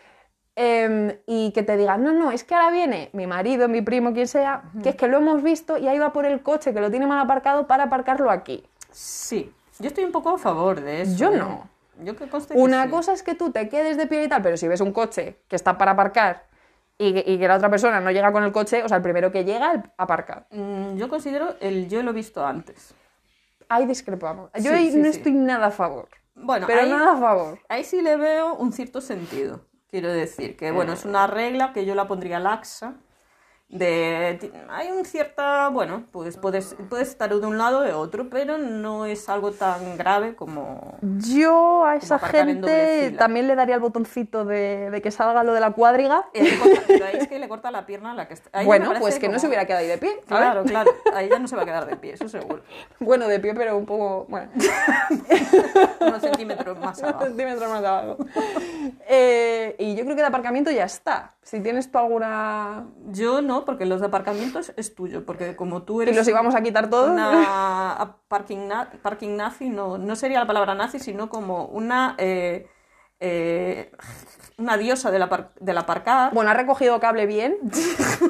[0.56, 4.12] Em, y que te digan, no, no, es que ahora viene mi marido, mi primo,
[4.12, 6.72] quien sea, que es que lo hemos visto y ha ido a por el coche
[6.72, 8.64] que lo tiene mal aparcado para aparcarlo aquí.
[8.90, 9.52] Sí.
[9.78, 11.16] Yo estoy un poco a favor de eso.
[11.16, 11.38] Yo ¿eh?
[11.38, 11.68] no.
[12.02, 12.90] Yo que Una sí.
[12.90, 15.38] cosa es que tú te quedes de pie y tal, pero si ves un coche
[15.48, 16.46] que está para aparcar
[16.98, 19.02] y que, y que la otra persona no llega con el coche, o sea, el
[19.02, 20.46] primero que llega, aparca.
[20.50, 22.94] Mm, Yo considero el yo lo he visto antes.
[23.68, 24.50] Ahí discrepamos.
[24.54, 26.08] Yo Sí, ahí sí, no estoy nada a favor.
[26.34, 27.58] Bueno, pero ahí, nada a favor.
[27.68, 29.60] ahí sí le veo un cierto sentido.
[29.88, 32.94] Quiero decir que, bueno, es una regla que yo la pondría laxa.
[33.74, 38.30] De, hay un cierta, bueno, pues puedes, puedes estar de un lado o de otro,
[38.30, 40.96] pero no es algo tan grave como...
[41.02, 45.58] Yo a esa gente también le daría el botoncito de, de que salga lo de
[45.60, 46.24] la cuadriga.
[46.34, 48.62] Eh, corta- pero ahí es que le corta la pierna a la que está.
[48.62, 50.10] Bueno, pues que no se hubiera quedado ahí de pie.
[50.14, 50.24] ver.
[50.24, 52.62] Claro, claro, ahí ya no se va a quedar de pie, eso seguro.
[53.00, 54.26] Bueno, de pie, pero un poco.
[54.28, 54.50] Bueno,
[56.00, 57.24] Unos centímetros más unos abajo.
[57.26, 58.16] centímetros más abajo.
[59.08, 61.32] Eh, y yo creo que de aparcamiento ya está.
[61.42, 62.86] Si tienes tú alguna.
[63.10, 66.54] Yo no, porque los de aparcamientos es tuyo, porque como tú Y eres los íbamos
[66.54, 67.10] a quitar todos.
[67.10, 72.66] una parking, na- parking nazi, no, no sería la palabra nazi, sino como una, eh,
[73.20, 73.90] eh,
[74.58, 76.32] una diosa del, apar- del aparcar.
[76.34, 77.56] Bueno, ha recogido cable bien,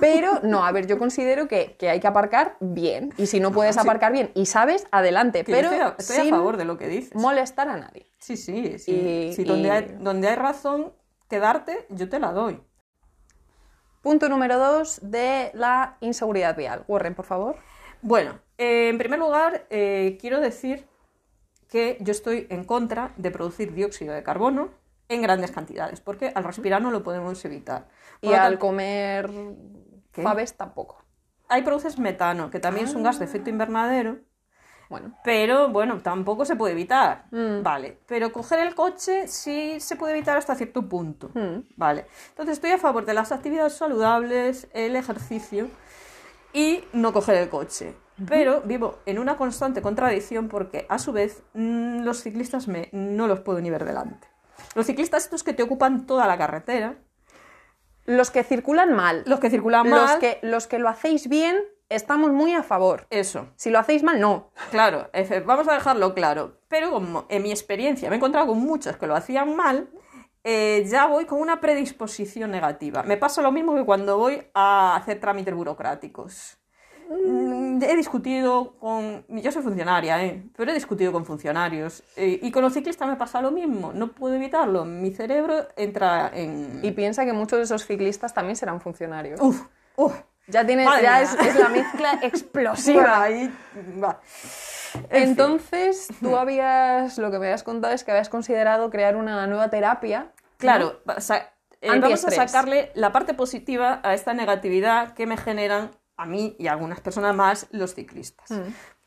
[0.01, 3.13] pero no, a ver, yo considero que, que hay que aparcar bien.
[3.17, 5.45] Y si no puedes aparcar bien y sabes, adelante.
[5.45, 7.15] que pero estoy, a, estoy a sin favor de lo que dices.
[7.15, 8.07] molestar a nadie.
[8.19, 8.93] Sí, sí, sí.
[8.93, 10.93] Y- Sí, donde, y- hay, donde hay razón
[11.29, 12.63] que darte, yo te la doy.
[14.05, 16.85] Punto número dos de la inseguridad vial.
[16.89, 17.57] Warren, por favor.
[18.03, 20.87] Bueno, eh, en primer lugar, eh, quiero decir
[21.71, 24.69] que yo estoy en contra de producir dióxido de carbono
[25.09, 27.89] en grandes cantidades, porque al respirar no lo podemos evitar.
[28.21, 29.31] Por Y al tanto, comer
[30.13, 30.23] ¿Qué?
[30.23, 31.03] faves tampoco.
[31.49, 34.19] Ahí produces metano, que también es un gas de efecto invernadero,
[34.89, 37.25] Bueno, pero bueno, tampoco se puede evitar.
[37.31, 37.63] Mm.
[37.63, 41.31] Vale, pero coger el coche sí se puede evitar hasta cierto punto.
[41.35, 41.61] Mm.
[41.77, 45.69] Vale, entonces estoy a favor de las actividades saludables, el ejercicio
[46.53, 47.95] y no coger el coche.
[48.29, 53.27] Pero vivo en una constante contradicción porque a su vez mm, los ciclistas me, no
[53.27, 54.29] los puedo ni ver delante.
[54.77, 56.97] Los ciclistas estos que te ocupan toda la carretera,
[58.05, 61.57] los que circulan mal, los que circulan mal, los que, los que lo hacéis bien,
[61.89, 63.07] estamos muy a favor.
[63.11, 64.51] eso, Si lo hacéis mal, no.
[64.71, 65.09] Claro,
[65.47, 66.59] vamos a dejarlo claro.
[66.69, 69.89] Pero como en mi experiencia me he encontrado con muchos que lo hacían mal,
[70.43, 73.03] eh, ya voy con una predisposición negativa.
[73.03, 76.59] Me pasa lo mismo que cuando voy a hacer trámites burocráticos.
[77.11, 79.25] Mm, He discutido con...
[79.29, 80.43] Yo soy funcionaria, ¿eh?
[80.57, 82.03] Pero he discutido con funcionarios.
[82.17, 83.93] Eh, y con los ciclistas me pasa lo mismo.
[83.95, 84.85] No puedo evitarlo.
[84.85, 86.81] Mi cerebro entra en...
[86.83, 89.41] Y piensa que muchos de esos ciclistas también serán funcionarios.
[89.41, 89.63] Uf,
[89.97, 90.15] uf.
[90.47, 93.23] Ya, tienes, Madre ya es, es la mezcla explosiva.
[93.23, 93.53] Ahí
[94.03, 94.21] va.
[94.95, 95.11] En fin.
[95.11, 99.69] Entonces, tú habías, lo que me habías contado es que habías considerado crear una nueva
[99.71, 100.33] terapia.
[100.59, 105.37] Claro, o sea, eh, vamos a sacarle la parte positiva a esta negatividad que me
[105.37, 108.51] generan a mí y a algunas personas más los ciclistas.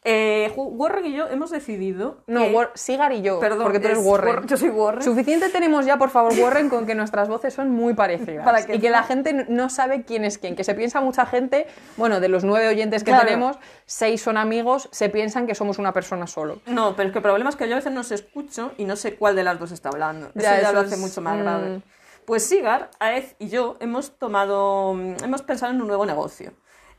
[0.10, 2.20] Eh, Warren y yo hemos decidido.
[2.28, 4.30] No, que- War- Sigar y yo, Perdón, porque tú eres es Warren.
[4.30, 5.02] Warren, yo soy Warren.
[5.04, 8.46] Suficiente tenemos ya, por favor, Warren, con que nuestras voces son muy parecidas.
[8.46, 10.56] Para que y que la gente no sabe quién es quién.
[10.56, 11.68] Que se piensa mucha gente,
[11.98, 13.26] bueno, de los nueve oyentes que Claro.
[13.26, 16.62] tenemos, seis son amigos, se piensan que somos una persona solo.
[16.68, 18.86] No, pero es que el problema es que yo a veces no se escucho y
[18.86, 20.28] no sé cuál de las dos está hablando.
[20.28, 21.42] Eso Ya, ya, lo eso hace es, mucho más mm.
[21.42, 21.82] grave.
[22.26, 26.52] Pues Sigar, Aez y yo hemos tomado, mm, hemos pensado en un nuevo negocio.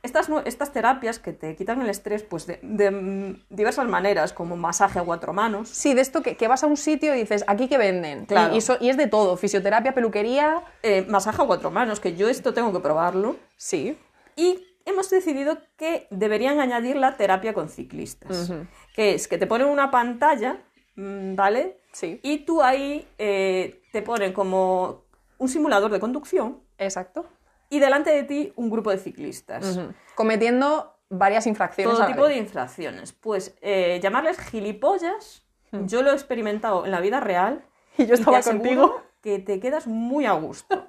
[0.03, 4.57] Estas, estas terapias que te quitan el estrés, pues de, de, mm, diversas maneras, como
[4.57, 7.45] masaje a cuatro manos, Sí, de esto que, que vas a un sitio y dices,
[7.49, 8.27] ¿aquí qué venden?
[8.27, 8.55] Claro.
[8.55, 10.63] Y, y so- y es de todo, fisioterapia, peluquería.
[10.83, 13.37] eh, masaje a cuatro manos, que yo esto tengo que probarlo.
[13.57, 13.99] Sí.
[14.37, 18.53] Y hemos decidido que deberían añadir la terapia con ciclistas,
[18.95, 20.63] que es que te ponen una pantalla,
[20.95, 21.81] mm, ¿vale?
[21.93, 22.21] Sí.
[22.23, 25.03] Y tú ahí eh, te ponen como
[25.39, 27.27] un simulador de conducción Exacto.
[27.71, 29.77] Y delante de ti un grupo de ciclistas.
[29.77, 29.93] Ujú.
[30.15, 31.97] Cometiendo varias infracciones.
[31.97, 33.13] Todo tipo de infracciones.
[33.13, 37.65] Pues eh, llamarles gilipollas, yo lo he experimentado en la vida real.
[37.99, 39.03] Y yo estaba te aseguro contigo.
[39.21, 40.89] Que te quedas muy a gusto.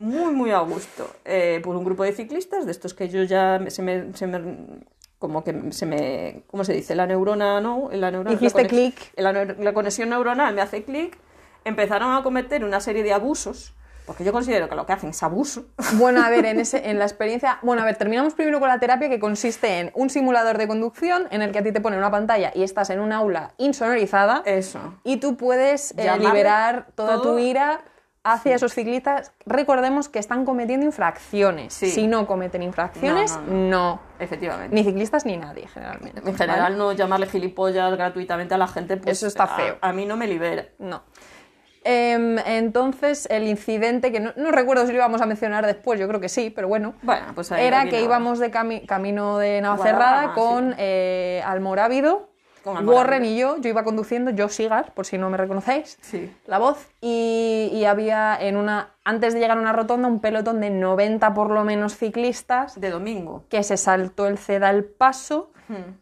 [0.00, 1.08] Muy, muy a gusto.
[1.24, 4.12] Eh, por un grupo de ciclistas, de estos que yo ya se me.
[4.14, 4.80] se me-
[5.20, 6.42] como que se me.
[6.48, 6.94] ¿Cómo se dice?
[6.96, 7.88] La neurona, ¿no?
[7.92, 9.12] La neurona, Hiciste clic.
[9.16, 11.16] La conexión neuronal me hace clic.
[11.64, 13.74] Empezaron a cometer una serie de abusos.
[14.08, 15.66] Porque yo considero que lo que hacen es abuso.
[15.94, 17.58] Bueno, a ver, en, ese, en la experiencia.
[17.62, 21.28] Bueno, a ver, terminamos primero con la terapia que consiste en un simulador de conducción
[21.30, 24.42] en el que a ti te ponen una pantalla y estás en un aula insonorizada
[24.46, 24.80] Eso.
[25.04, 27.82] y tú puedes eh, liberar toda todo- tu ira
[28.24, 29.32] hacia esos ciclistas.
[29.46, 31.72] Recordemos que están cometiendo infracciones.
[31.72, 31.90] Sí.
[31.90, 33.68] Si no cometen infracciones, No, no.
[33.70, 34.74] no, Efectivamente.
[34.74, 36.20] Ni ciclistas ni nadie, generalmente.
[36.28, 39.78] En general, no llamarle gilipollas gratuitamente a la gente, pues Eso está a- feo.
[39.80, 40.66] A, mí no me libera.
[40.78, 41.02] No.
[41.88, 46.06] Em, entonces, el incidente, que no, no recuerdo si lo íbamos a mencionar después, yo
[46.06, 46.94] creo que sí, pero bueno.
[47.02, 50.76] Bueno, pues Era que íbamos de cami- camino de Navacerrada con sí.
[50.78, 52.28] eh, Almorávido,
[52.62, 52.96] Con Almorávido.
[52.98, 53.56] Warren y yo.
[53.58, 55.96] Yo iba conduciendo, yo Sigar, por si no me reconocéis.
[56.02, 56.30] Sí.
[56.46, 56.86] La voz.
[57.00, 58.90] Y, y había en una.
[59.04, 62.90] Antes de llegar a una rotonda, un pelotón de 90 por lo menos ciclistas De
[62.90, 63.44] domingo.
[63.48, 65.50] que se saltó el ceda al paso.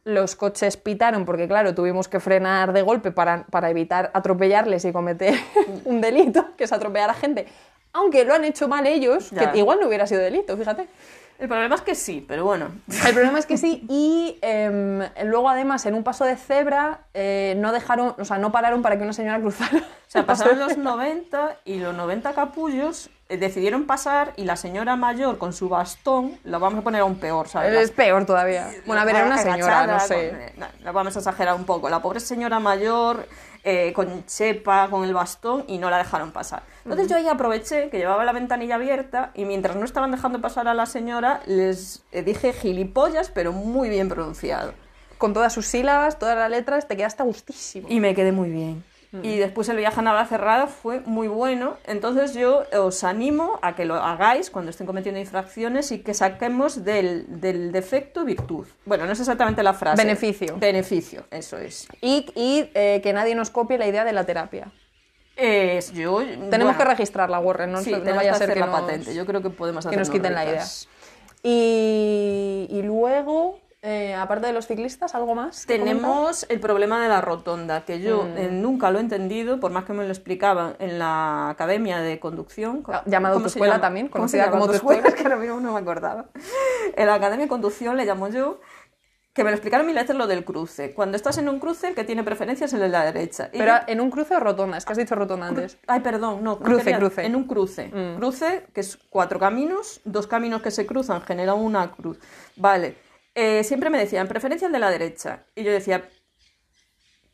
[0.05, 4.93] Los coches pitaron porque, claro, tuvimos que frenar de golpe para, para evitar atropellarles y
[4.93, 5.35] cometer
[5.85, 7.47] un delito, que es atropellar a gente.
[7.93, 9.53] Aunque lo han hecho mal ellos, Ya.
[9.53, 10.87] que igual no hubiera sido delito, fíjate.
[11.39, 12.69] El problema es que sí, pero bueno.
[13.07, 17.55] El problema es que sí, y em, luego además en un paso de cebra eh,
[17.59, 19.79] no dejaron, o sea, no pararon para que una señora cruzara.
[19.79, 25.39] O sea, pasaron los 90 y los 90 capullos decidieron pasar y la señora mayor
[25.39, 27.75] con su bastón, lo vamos a poner aún peor, ¿sabes?
[27.75, 28.71] Es peor todavía.
[28.87, 30.29] Bueno, a ver, era una señora, no sé.
[30.31, 31.89] con- eh, no, la vamos a exagerar un poco.
[31.89, 33.27] La pobre señora mayor
[33.65, 36.63] eh, con chepa, con el bastón y no la dejaron pasar.
[36.85, 40.69] Entonces yo ahí aproveché que llevaba la ventanilla abierta y mientras no estaban dejando pasar
[40.69, 44.73] a la señora les eh, dije gilipollas, pero muy bien pronunciado.
[45.19, 47.89] Con todas sus sílabas, todas las letras, te quedaste gustísimo.
[47.91, 48.85] Y me quedé muy bien.
[49.23, 51.77] Y después el viaje a Navacerrada fue muy bueno.
[51.87, 56.85] Entonces yo os animo a que lo hagáis cuando estén cometiendo infracciones y que saquemos
[56.85, 58.67] del, del defecto virtud.
[58.85, 60.03] Bueno, no es exactamente la frase.
[60.03, 60.57] Beneficio.
[60.59, 61.89] Beneficio, eso es.
[62.01, 64.71] Y, y, eh, que nadie nos copie la idea de la terapia.
[65.37, 66.19] Es yo.
[66.19, 68.67] Tenemos bueno, que registrarla, Warren, no, sí, no vaya a que ser hacer que la
[68.67, 69.15] nos, patente.
[69.15, 70.65] Yo creo que podemos que hacernos nos quiten la idea.
[71.43, 75.65] Y, y luego, eh, aparte de los ciclistas, ¿algo más?
[75.65, 75.87] comentar?
[75.87, 78.37] Tenemos el problema de la rotonda, que yo Mm.
[78.37, 82.19] eh, nunca lo he entendido, por más que me lo explicaban en la academia de
[82.19, 82.83] conducción.
[82.89, 83.81] Ah, llamada ¿Cómo se autoescuela llama?
[83.83, 84.99] también, ¿Cómo se conocida como autoescuela?
[84.99, 85.17] autoescuela.
[85.29, 86.27] que ahora mismo no me acordaba.
[86.97, 88.61] En la academia de conducción le llamo yo,
[89.33, 90.95] que me lo explicaron mil veces lo del cruce.
[90.95, 93.51] Cuando estás en un cruce, el que tiene preferencia es el de la derecha.
[93.53, 95.77] Y Pero en un cruce o rotonda, es que has dicho rotonda antes.
[95.87, 96.53] Ay, perdón, no.
[96.55, 97.25] no Cruce, quería- cruce.
[97.27, 97.89] En un cruce.
[97.89, 98.17] Mm.
[98.17, 102.19] Cruce, que es cuatro caminos, dos caminos que se cruzan generan una cruz.
[102.57, 102.97] Vale.
[103.39, 105.45] Eh, siempre me decían, preferencia el de la derecha.
[105.55, 106.09] Y yo decía,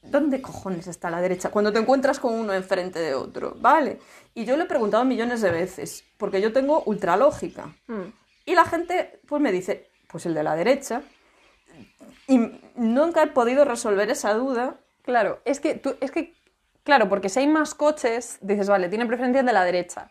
[0.03, 1.51] ¿dónde cojones está la derecha?
[1.51, 3.55] Cuando te encuentras con uno enfrente de otro.
[3.61, 4.01] Vale.
[4.35, 7.67] Y yo le he preguntado millones de veces, porque yo tengo ultralógica.
[7.87, 8.13] Mm.
[8.47, 11.03] Y la gente, pues me dice, pues el de la derecha.
[12.27, 14.81] Y nunca he podido resolver esa duda.
[15.03, 16.35] Claro, es que, tú, es que,
[16.83, 20.11] claro, porque si hay más coches, dices, vale, tiene preferencia el de la derecha.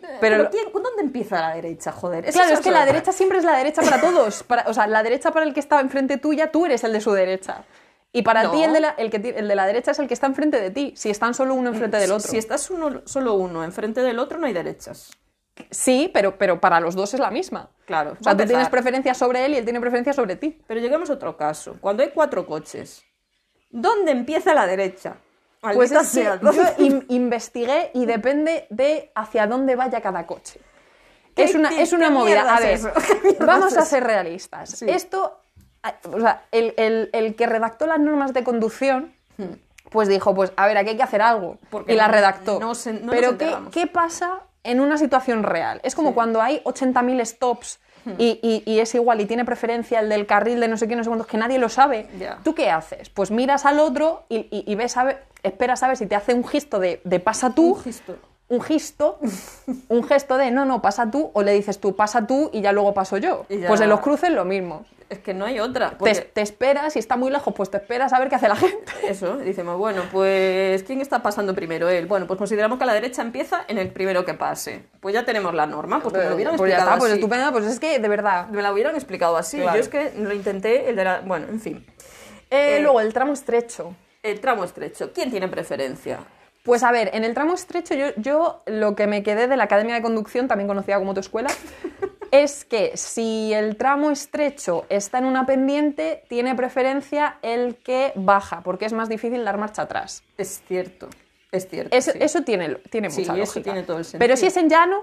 [0.00, 2.24] Pero, Pero, lo- ¿quién- ¿dónde empieza la derecha, joder?
[2.26, 4.42] Esa claro, es que la derecha siempre es la derecha para todos.
[4.42, 7.00] Para- o sea, la derecha para el que está enfrente tuya, tú eres el de
[7.00, 7.64] su derecha.
[8.12, 8.52] Y para No.
[8.52, 10.60] ti el de, la, el, que, el de la derecha es el que está enfrente
[10.60, 12.28] de ti, si están solo uno enfrente del otro.
[12.30, 15.10] Si estás uno, solo uno enfrente del otro, no hay derechas.
[15.70, 17.70] Sí, pero, pero para los dos es la misma.
[17.86, 18.16] Claro.
[18.20, 20.60] O sea, tú tienes preferencia sobre él y él tiene preferencia sobre ti.
[20.66, 21.76] Pero lleguemos a otro caso.
[21.80, 23.04] Cuando hay cuatro coches,
[23.70, 25.16] ¿dónde empieza la derecha?
[25.72, 30.60] Pues es que yo ¿dónde- in- investigué y depende de hacia dónde vaya cada coche.
[31.34, 32.54] ¿Qué- Es una, es una movida.
[32.54, 32.80] A ver,
[33.40, 34.70] vamos a ser realistas.
[34.70, 34.86] Sí.
[34.88, 35.40] Esto,
[35.82, 39.14] a- o sea, el, el- el que redactó las normas de conducción,
[39.90, 41.58] pues dijo, pues a ver, aquí hay que hacer algo.
[41.70, 42.60] Porque y la redactó.
[42.60, 43.54] no se- no nos Pero ¿qué.
[43.72, 45.80] ¿qué pasa en una situación real?
[45.84, 46.14] Es como Sí.
[46.14, 47.80] cuando hay 80.000 stops.
[48.18, 50.94] Y, y- y es igual, y tiene preferencia el del carril de no sé qué,
[50.94, 52.06] no sé cuántos, que nadie lo sabe.
[52.42, 53.08] ¿Tú qué haces?
[53.08, 56.16] Pues miras al otro y, y- y ves a ver, esperas a ver si te
[56.16, 58.16] hace un gesto de, de pasa tú, Un gesto.
[58.48, 59.18] un gesto,
[59.88, 62.72] un gesto de no, no, pasa tú, o le dices tú, pasa tú y ya
[62.72, 63.46] luego paso yo.
[63.48, 64.84] Y ya- Pues en los cruces lo mismo.
[65.10, 65.90] Es que no hay otra.
[65.90, 68.48] Te, porque- te esperas y está muy lejos, pues te esperas a ver qué hace
[68.48, 68.90] la gente.
[69.06, 71.88] Eso, decimos, bueno, pues ¿quién está pasando primero?
[71.90, 72.06] Él.
[72.06, 74.82] Bueno, pues consideramos que la derecha empieza en el primero que pase.
[75.00, 77.52] Pues ya tenemos la norma, pues me lo hubieran Pues ya explicado está, pues estupendo,
[77.52, 78.48] pues es que de verdad.
[78.48, 79.58] Me la hubieran explicado así.
[79.58, 79.74] Claro.
[79.76, 81.20] Yo es que lo intenté, el de la...
[81.20, 81.86] Bueno, en fin.
[82.50, 83.94] Eh, Eh, luego, el tramo estrecho.
[84.24, 85.12] El tramo estrecho.
[85.12, 86.18] ¿Quién tiene preferencia?
[86.64, 89.64] Pues a ver, en el tramo estrecho yo, yo lo que me quedé de la
[89.64, 91.50] Academia de Conducción, también conocida como autoescuela,
[92.30, 98.62] es que si el tramo estrecho está en una pendiente, tiene preferencia el que baja,
[98.62, 100.24] porque es más difícil dar marcha atrás.
[100.38, 101.10] Es cierto,
[101.52, 101.94] es cierto.
[101.94, 102.18] Eso, sí.
[102.22, 103.62] eso tiene, tiene Sí, mucha lógica.
[103.62, 104.20] tiene todo el sentido.
[104.20, 105.02] Pero si es en llano,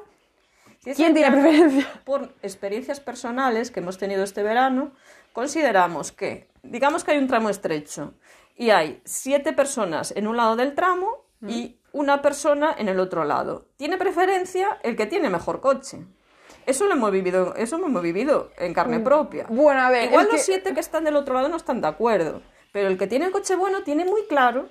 [0.84, 1.88] Si es ¿quién en tiene llano, preferencia?
[2.06, 4.94] Por experiencias personales que hemos tenido este verano,
[5.32, 8.16] consideramos que, digamos que hay un tramo estrecho
[8.62, 13.24] y hay siete personas en un lado del tramo y una persona en el otro
[13.26, 13.66] lado.
[13.78, 16.06] Tiene preferencia el que tiene mejor coche.
[16.68, 19.48] Eso lo hemos vivido, eso lo hemos vivido en carne propia.
[19.50, 21.88] Bueno, a ver, Igual los que- siete que están del otro lado no están de
[21.88, 24.70] acuerdo, pero el que tiene el coche bueno tiene muy claro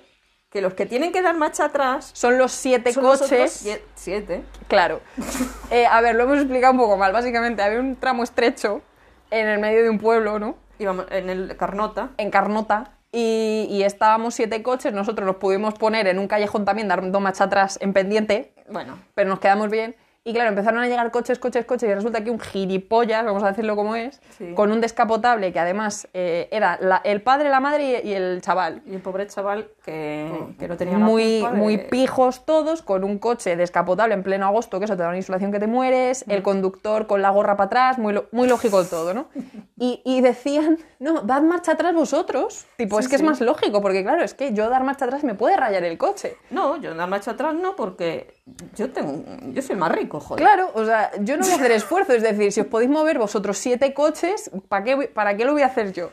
[0.49, 3.65] que los que tienen que dar marcha atrás son los siete son coches.
[3.65, 4.43] sie- siete.
[4.69, 5.01] Claro.
[5.69, 7.11] Eh, a ver, lo hemos explicado un poco mal.
[7.13, 8.81] Básicamente, había un tramo estrecho
[9.29, 10.55] en el medio de un pueblo, ¿no?
[10.79, 12.09] Íbamos en el Carnota.
[12.17, 12.97] En Carnota.
[13.11, 14.93] Y, y estábamos siete coches.
[14.93, 19.29] Nosotros nos pudimos poner en un callejón también, dando marcha atrás en pendiente, Bueno, pero
[19.29, 19.95] nos quedamos bien.
[20.23, 23.47] Y claro, empezaron a llegar coches, coches, coches, y resulta que un gilipollas, vamos a
[23.47, 24.53] decirlo como es, Sí.
[24.53, 28.39] con un descapotable que además eh, era la- el padre, la madre y, y el
[28.41, 28.83] chaval.
[28.85, 33.03] y el pobre chaval que, que no tenía muy, culpa de- muy pijos todos, con
[33.03, 36.23] un coche descapotable en pleno agosto, que eso te da una insolación que te mueres,
[36.27, 36.31] Mm.
[36.31, 39.25] el conductor con la gorra para atrás, muy, lo- muy lógico todo, ¿no?
[39.75, 42.67] Y, y decían, no, dad marcha atrás vosotros.
[42.77, 43.23] Tipo, Sí, es que sí.
[43.23, 45.97] es más lógico, porque claro, es que yo dar marcha atrás me puede rayar el
[45.97, 46.37] coche.
[46.51, 48.35] No, yo dar marcha atrás no, porque
[48.75, 50.43] yo tengo, yo soy el más rico, joder.
[50.43, 52.13] Claro, o sea, yo no voy a hacer esfuerzo.
[52.13, 55.61] Es decir, si os podéis mover vosotros siete coches, ¿para qué, ¿para qué lo voy
[55.61, 56.09] a hacer yo?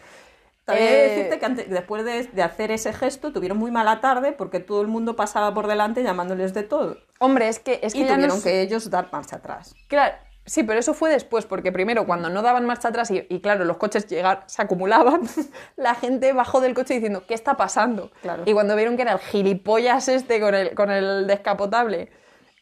[0.65, 4.33] También Eh, decirte que antes- después de, de hacer ese gesto tuvieron muy mala tarde
[4.33, 6.99] porque todo el mundo pasaba por delante llamándoles de todo.
[7.21, 9.75] Hombre, es que, es que Y tuvieron que ellos dar marcha atrás.
[9.89, 13.41] Claro, sí, pero eso fue después, porque primero cuando no daban marcha atrás y, y,
[13.41, 15.23] claro, los coches llegar, se acumulaban,
[15.77, 18.11] la gente bajó del coche diciendo, ¿qué está pasando?
[18.21, 18.43] Claro.
[18.45, 22.11] Y cuando vieron que era el gilipollas este con el, con el descapotable,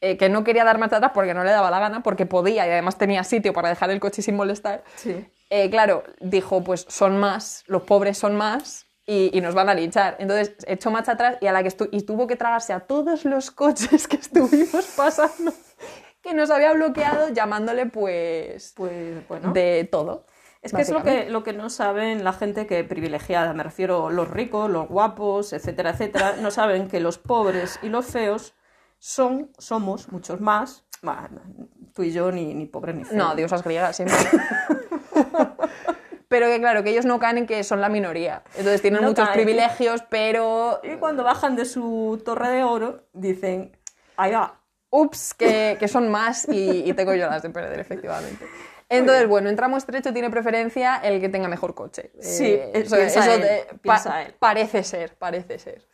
[0.00, 2.66] eh, que no quería dar marcha atrás porque no le daba la gana, porque podía
[2.66, 5.26] y además tenía sitio para dejar el coche sin molestar, Sí.
[5.50, 8.84] eh, claro, dijo, pues son más, los pobres son más.
[9.08, 10.16] Y, y nos van a linchar.
[10.18, 13.52] Entonces echó marcha atrás y, a la que y tuvo que tragarse a todos los
[13.52, 15.52] coches que estuvimos pasando,
[16.22, 19.52] que nos había bloqueado llamándole pues Pues bueno.
[19.52, 20.26] de todo.
[20.60, 24.10] Es que es lo que, lo que no saben la gente que privilegiada, me refiero
[24.10, 28.54] los ricos, los guapos, etcétera, etcétera, no saben que los pobres y los feos
[29.06, 31.28] son, somos muchos más, bah,
[31.94, 33.16] tú y yo ni, ni pobres ni feos.
[33.16, 34.16] No, diosas griegas siempre.
[36.28, 38.42] pero que claro, que ellos no caen en que son la minoría.
[38.56, 39.36] Entonces tienen No muchos caen.
[39.36, 43.76] privilegios, pero Y cuando bajan de su torre de oro, dicen,
[44.16, 48.44] ahí va, ups, que, que son más y, y tengo yo las de perder, efectivamente.
[48.88, 52.10] Entonces, bueno, en tramo estrecho tiene preferencia el que tenga mejor coche.
[52.20, 54.34] Sí, Eh, eh, piensa él, piensa él.
[54.38, 55.86] Parece ser, parece ser.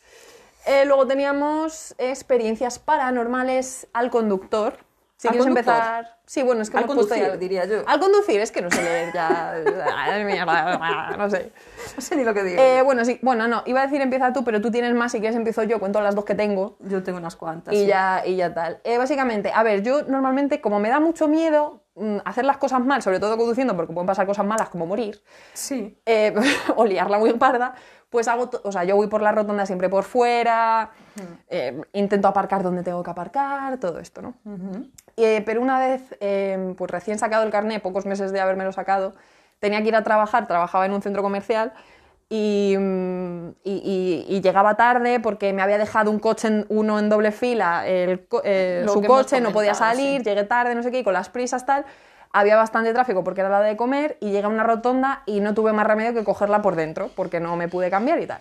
[0.67, 4.77] Eh, luego teníamos experiencias paranormales al conductor.
[5.17, 5.75] Si ¿Al quieres conductor?
[5.75, 6.19] empezar.
[6.27, 7.83] Sí, bueno, es que Al hemos puesto conducir, ya- diría yo.
[7.87, 9.53] Al conducir, es que no sé leer ya.
[9.97, 11.53] Ay, mierda, no sé.
[11.97, 12.63] no sé ni lo que digo.
[12.63, 15.21] Eh, bueno, sí, bueno, no, iba a decir empieza tú, pero tú tienes más, si
[15.21, 17.75] quieres empiezo yo, cuento las dos que tengo yo tengo unas cuantas.
[17.75, 17.87] y sí.
[17.87, 18.81] ya, y ya tal.
[18.85, 22.85] Eh, básicamente, a ver, yo normalmente, como me da mucho miedo mm, hacer las cosas
[22.85, 25.99] mal, sobre todo conduciendo, porque pueden pasar cosas malas como morir, Sí.
[26.07, 26.35] eh,
[26.77, 27.75] o liarla muy parda,
[28.11, 30.91] pues hago, o sea, yo voy por la rotonda siempre por fuera,
[31.49, 34.35] eh, intento aparcar donde tengo que aparcar, todo esto, ¿no?
[35.17, 39.15] Eh, pero una vez, eh, pues recién sacado el carné, pocos meses de habérmelo sacado,
[39.63, 41.73] tenía que ir a trabajar, trabajaba en un centro comercial
[42.29, 47.31] y, mm, y- llegaba tarde porque me había dejado un coche, en- uno en doble
[47.31, 50.25] fila, el eh, su coche, no podía salir, sí.
[50.29, 51.85] llegué tarde, no sé qué, y con las prisas tal.
[52.33, 55.55] Había bastante tráfico porque era la de comer y llegué a una rotonda y no
[55.55, 58.41] tuve más remedio que cogerla por dentro porque no me pude cambiar y tal.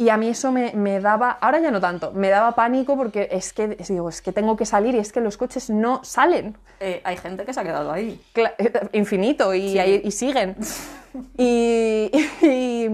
[0.00, 3.28] Y a mí eso me, me daba, ahora ya no tanto, me daba pánico porque
[3.30, 6.56] es que, digo, es que tengo que salir y es que los coches no salen.
[6.80, 8.18] Eh, hay gente que se ha quedado ahí.
[8.34, 8.54] Cla-
[8.92, 9.78] infinito y, Sí.
[9.78, 10.56] ahí- y siguen.
[11.36, 12.10] y,
[12.40, 12.88] y,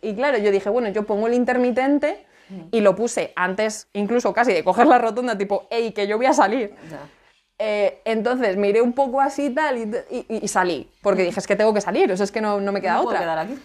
[0.00, 2.24] y claro, yo dije, bueno, yo pongo el intermitente
[2.70, 6.26] y lo puse antes, incluso casi de coger la rotonda, tipo, hey, que yo voy
[6.26, 6.72] a salir.
[6.88, 7.00] Ya.
[7.58, 11.74] Eh, entonces miré un poco así tal y, y- salí, porque dije, es que tengo
[11.74, 13.58] que salir, o sea, es que no, no me queda No puedo otra quedar aquí.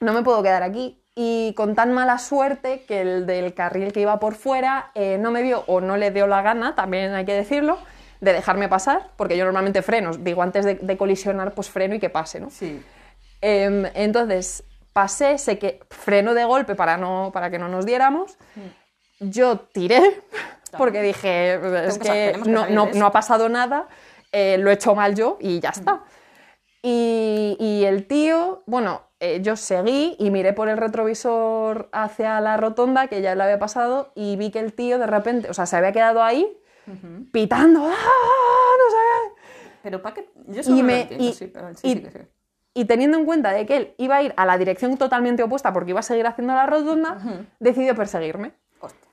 [0.00, 0.99] no me puedo quedar aquí.
[1.22, 5.30] Y con tan mala suerte que el del carril que iba por fuera eh, no
[5.30, 7.76] me vio o no le dio la gana, también hay que decirlo,
[8.22, 11.98] de dejarme pasar, porque yo normalmente freno, digo, antes de, de colisionar, pues freno y
[12.00, 12.48] que pase, ¿no?
[12.48, 12.82] Sí.
[13.42, 18.38] Em, entonces pasé, sé que freno de golpe para, no, para que no nos diéramos.
[19.18, 20.22] Yo tiré,
[20.78, 21.54] porque dije,
[21.86, 22.98] es que no, no- de eso".
[22.98, 23.88] no ha pasado nada,
[24.32, 26.00] eh, lo he hecho mal yo y ya está.
[26.82, 32.56] Y, y el tío, bueno, eh, yo seguí y miré por el retrovisor hacia la
[32.56, 35.66] rotonda, que ya le había pasado, y vi que el tío de repente, o sea,
[35.66, 36.56] se había quedado ahí
[37.32, 37.90] pitando, ¡ah!
[37.90, 39.68] No sé qué.
[39.82, 40.28] Pero para qué.
[40.48, 42.18] Yo eso Y lo me- entiendo, y- sí, pero sí, y- sí sí.
[42.74, 45.72] Y teniendo en cuenta de que él iba a ir a la dirección totalmente opuesta
[45.72, 47.18] porque iba a seguir haciendo la rotonda,
[47.58, 48.52] decidió perseguirme.
[48.80, 49.08] Hostia.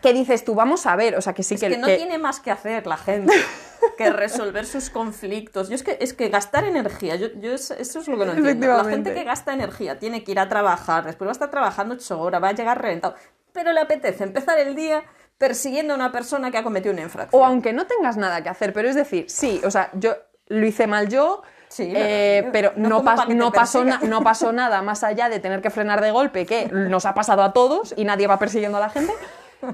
[0.00, 0.54] ¿Qué dices tú?
[0.54, 1.68] Vamos a ver, o sea, que sí Es que...
[1.70, 3.32] que no que- tiene más que hacer la gente
[3.96, 5.68] que resolver sus conflictos.
[5.68, 8.32] Yo es que, es que gastar energía, yo, yo es- eso es lo que no
[8.32, 8.66] entiendo.
[8.68, 11.94] La gente que gasta energía tiene que ir a trabajar, después va a estar trabajando
[11.94, 13.14] ocho horas, va a llegar reventado,
[13.52, 15.04] pero le apetece empezar el día
[15.38, 17.40] persiguiendo a una persona que ha cometido una infracción.
[17.42, 20.14] O aunque no tengas nada que hacer, pero es decir, sí, o sea, yo
[20.48, 24.52] lo hice mal yo, Sí, eh, pero no no, pas- no pasó na- no pasó
[24.52, 27.94] nada más allá de tener que frenar de golpe, que nos ha pasado a todos
[27.96, 29.12] y nadie va persiguiendo a la gente.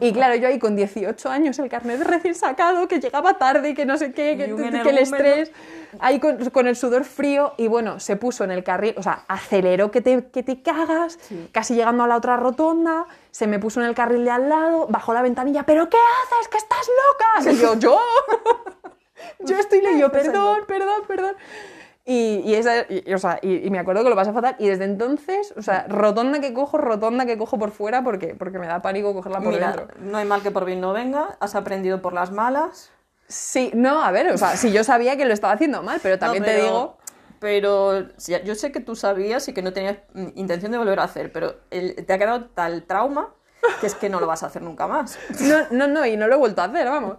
[0.01, 3.85] Y claro, yo ahí con 18 años, el carnet recién sacado, que llegaba tarde, que
[3.85, 4.45] no sé qué, que,
[4.89, 5.53] el estrés,
[5.99, 9.25] ahí con, con el sudor frío, y bueno, se puso en el carril, o sea,
[9.29, 11.19] aceleró que te, que te cagas,
[11.53, 14.87] casi llegando a la otra rotonda, se me puso en el carril de al lado,
[14.89, 16.49] bajó la ventanilla, ¿pero qué haces?
[16.49, 17.53] ¿Que estás loca?
[17.53, 18.01] Y yo, ¿yo?
[19.41, 21.37] yo estoy le y yo, perdón, perdón, perdón.
[22.05, 24.57] Y, y esa, y- o sea, y, me acuerdo que lo pasé fatal.
[24.59, 28.59] Y desde entonces, o sea, rotonda que cojo, rotonda que cojo por fuera, porque, porque
[28.59, 29.89] me da pánico cogerla por Mira, dentro.
[30.01, 32.91] no hay mal que por bien no venga, has aprendido por las malas.
[33.29, 36.19] Sí, no, a ver, o sea, si yo sabía que lo estaba haciendo mal, pero
[36.19, 36.97] también No, te pero- digo.
[37.39, 38.07] Pero
[38.45, 41.33] yo sé que tú sabías y que no tenías mm, intención de volver a hacer,
[41.33, 43.33] pero el- te ha quedado tal trauma
[43.81, 45.19] que es que no lo vas a hacer nunca más.
[45.41, 47.17] No, no, no, y no lo he vuelto a hacer, vamos.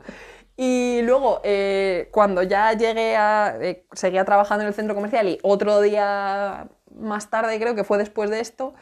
[0.63, 3.55] Y luego, eh, cuando ya llegué a.
[3.59, 7.97] eh, seguía trabajando en el centro comercial y otro día más tarde, creo que fue
[7.97, 8.75] después de esto,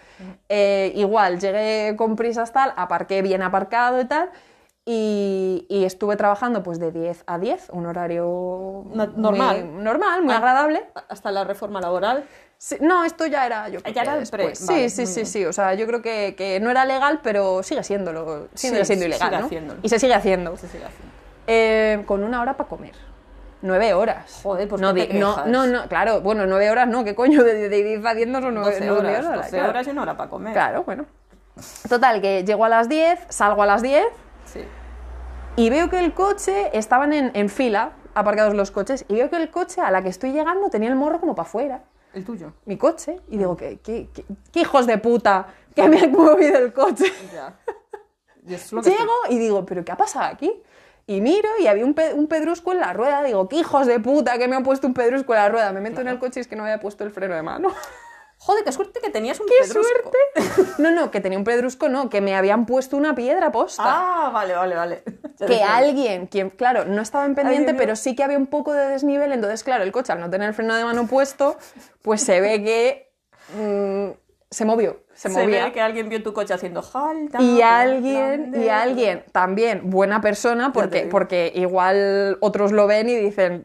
[0.50, 4.30] eh, igual llegué con prisas tal, aparqué bien aparcado y tal.
[4.86, 9.84] Y, y estuve trabajando pues de 10 a 10, un horario No- muy- normal.
[9.84, 10.38] normal, muy Ah.
[10.38, 10.86] agradable.
[11.08, 12.26] Hasta la reforma laboral.
[12.58, 14.66] Sí, no, esto ya era yo creo Ya que era después.
[14.68, 15.46] vale, sí, sí, sí, sí.
[15.46, 18.50] O sea, yo creo que, que no era legal, pero sigue siéndolo.
[18.54, 19.46] Sigue Sí, siendo ilegal, sigue ¿no?
[19.46, 19.80] haciéndolo.
[19.84, 20.58] Y se sigue haciendo.
[20.58, 21.19] Se sigue haciendo.
[21.52, 22.94] Eh, con una hora para comer.
[23.62, 24.40] Nueve horas.
[24.44, 27.14] Joder, pues no, ¿qué te di- no, no, no, claro, bueno, nueve horas no, ¿qué
[27.16, 27.44] coño?
[27.44, 29.70] De, de, de ir haciendo son nueve, 12 nueve horas, horas, 12 claro.
[29.70, 30.54] horas y una hora para comer.
[30.54, 31.06] Claro, bueno.
[31.90, 34.06] Total, que llego a las 10, salgo a las 10
[34.46, 34.62] Sí.
[35.58, 39.36] y veo que el coche, estaban en, en fila, aparcados los coches, y veo que
[39.36, 41.82] el coche a la que estoy llegando tenía el morro como para afuera.
[42.14, 42.54] El tuyo.
[42.66, 46.58] mi coche y digo, ¿qué, qué, qué- qué hijos de puta que me han movido
[46.58, 47.06] el coche?
[47.34, 47.54] Ya.
[48.48, 48.56] Y
[48.90, 50.52] Llego y digo, ¿pero qué ha pasado aquí?
[51.10, 53.24] Y miro y había un, pe- un pedrusco en la rueda.
[53.24, 55.72] Digo, ¿qué hijos de puta que me han puesto un pedrusco en la rueda?
[55.72, 57.70] Me meto en el coche y es que no había puesto el freno de mano.
[58.38, 59.92] Joder, qué suerte que tenías un ¡Qué pedrusco.
[59.92, 60.72] suerte!
[60.78, 63.84] No, no, que tenía un pedrusco, no, que me habían puesto una piedra posta.
[63.84, 65.04] Ah, vale, vale, vale.
[65.40, 68.74] Ya que alguien, quien, claro, no estaba en pendiente, pero sí que había un poco
[68.74, 71.58] de desnivel, entonces, claro, el coche al no tener el freno de mano puesto,
[72.04, 73.12] pues se ve que
[73.56, 74.10] mm,
[74.52, 75.66] se movió, se, Se movía.
[75.66, 77.40] ve que alguien vio tu coche haciendo jalta.
[77.42, 83.64] Y alguien, y alguien también, buena persona, porque, porque igual otros lo ven y dicen,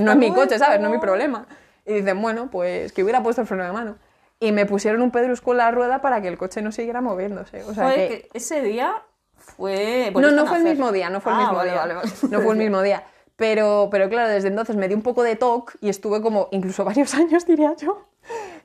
[0.00, 0.80] no es mi coche, ¿sabes?
[0.80, 1.46] No es mi problema.
[1.86, 3.96] Y dicen, bueno, pues que hubiera puesto el freno de mano.
[4.40, 7.62] Y me pusieron un pedrusco en la rueda para que el coche no siguiera moviéndose.
[7.62, 9.02] O sea Joder, que- que ese día
[9.36, 10.12] fue.
[10.14, 11.80] No, no fue el mismo día, no fue el Ah, mismo vale, día.
[11.80, 12.08] vale, vale.
[12.28, 13.04] No fue el mismo día.
[13.36, 16.84] Pero, pero claro, desde entonces me dio un poco de toque y estuve como, incluso
[16.84, 18.06] varios años diría yo,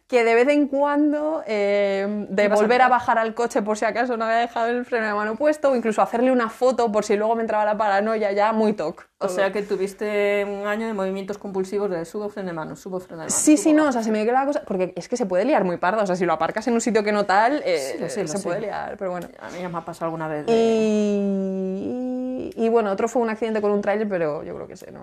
[0.08, 3.84] que de vez en cuando eh, de a volver a bajar al coche por si
[3.84, 7.04] acaso no había dejado el freno de mano puesto o incluso hacerle una foto por
[7.04, 9.04] si luego me entraba la paranoia ya, muy toque.
[9.20, 9.36] O todo.
[9.36, 13.24] sea que tuviste un año de movimientos compulsivos de subo freno de mano, subo freno
[13.24, 13.38] de mano.
[13.38, 13.90] Sí, sí, no, bajo.
[13.90, 16.04] o sea, se me queda la cosa, porque es que se puede liar muy parda,
[16.04, 18.22] o sea, si lo aparcas en un sitio que no tal, eh, Sí, lo sé,
[18.22, 18.44] lo se sé.
[18.48, 19.28] puede liar, pero bueno.
[19.42, 20.46] A mí ya me ha pasado alguna vez.
[20.46, 24.78] de- Y, y bueno, otro fue un accidente con un tráiler, pero yo creo que
[24.78, 25.02] sé, no.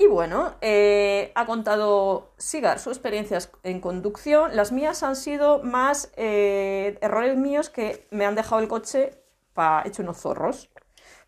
[0.00, 4.56] Y bueno, eh, ha contado Sigar sus experiencias en conducción.
[4.56, 9.22] Las mías han sido más eh, errores míos que me han dejado el coche
[9.52, 10.70] pa- hecho unos zorros.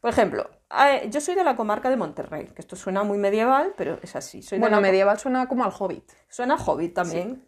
[0.01, 3.75] Por ejemplo, eh, yo soy de la comarca de Monterrey, que esto suena muy medieval,
[3.77, 4.41] pero es así.
[4.41, 6.11] Soy Bueno, medieval suena como al Hobbit.
[6.31, 7.45] Suena hobbit también.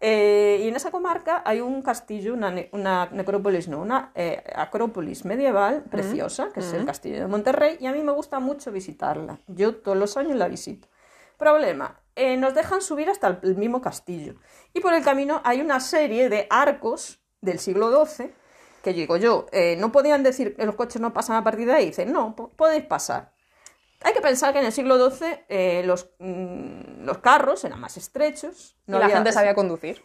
[0.00, 4.42] Eh, y en esa comarca hay un castillo, una, ne- una necrópolis, no, una eh,
[4.54, 8.70] acrópolis medieval preciosa, que es el castillo de Monterrey, y a mí me gusta mucho
[8.72, 9.38] visitarla.
[9.46, 10.88] Yo todos los años la visito.
[11.38, 14.34] Problema, eh, nos dejan subir hasta el, mismo castillo.
[14.72, 18.32] Y por el camino hay una serie de arcos del siglo XII,
[18.82, 21.72] que digo yo, eh, no podían decir que los coches no pasan a partir de
[21.72, 21.86] ahí.
[21.86, 23.32] Dicen, no, po- podéis pasar.
[24.02, 27.96] Hay que pensar que en el siglo XII eh, los, mm, los carros eran más
[27.96, 28.76] estrechos.
[28.86, 30.02] y la gente sabía conducir.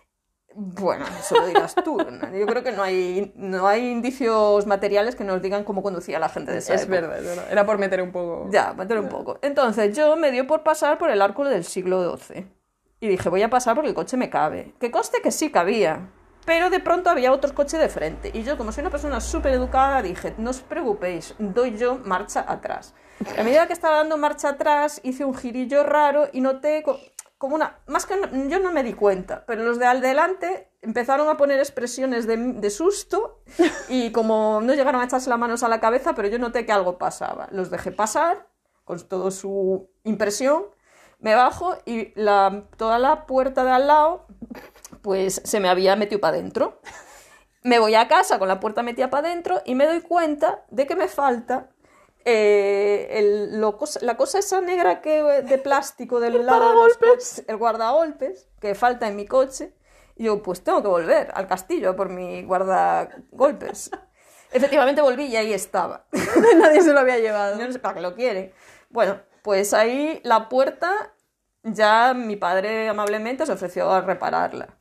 [0.53, 1.97] Bueno, eso lo dirás tú.
[2.11, 2.35] ¿no?
[2.37, 6.29] Yo creo que no hay, no hay indicios materiales que nos digan cómo conducía la
[6.29, 7.01] gente de esa Es época.
[7.01, 7.45] verdad, es verdad.
[7.51, 8.49] Era por meter un poco.
[8.51, 9.39] Ya, meter un poco.
[9.41, 12.47] Entonces yo me dio por pasar por el arco del siglo XII.
[12.99, 14.73] Y dije, voy a pasar porque el coche me cabe.
[14.79, 16.09] Que conste que sí cabía.
[16.45, 18.31] Pero de pronto había otros coches de frente.
[18.33, 22.43] Y yo, como soy una persona súper educada, dije, no os preocupéis, doy yo marcha
[22.47, 22.93] atrás.
[23.37, 26.99] A medida que estaba dando marcha atrás, hice un girillo raro y noté co-
[27.37, 27.79] como una...
[27.87, 28.15] Más que
[28.49, 32.37] yo no me di cuenta, pero los de al delante empezaron a poner expresiones de,
[32.37, 33.41] de susto
[33.89, 36.71] y como no llegaron a echarse las manos a la cabeza, pero yo noté que
[36.71, 37.47] algo pasaba.
[37.51, 38.47] Los dejé pasar
[38.83, 40.65] con toda su impresión,
[41.19, 44.25] me bajo y la, toda la puerta de al lado
[45.01, 46.79] pues se me había metido para adentro.
[47.63, 50.87] Me voy a casa con la puerta metida para adentro y me doy cuenta de
[50.87, 51.69] que me falta
[52.25, 57.43] eh, el- lo la cosa esa negra que, de plástico del lado de los coches,
[57.47, 59.73] el guardagolpes, que falta en mi coche.
[60.15, 63.91] Y yo, pues tengo que volver al castillo por mi guardagolpes.
[64.51, 66.05] Efectivamente volví y ahí estaba.
[66.57, 67.57] Nadie se lo había llevado.
[67.57, 68.53] Yo no sé para qué lo quiere.
[68.89, 71.13] Bueno, pues ahí la puerta,
[71.63, 74.77] ya mi padre amablemente se ofreció a repararla.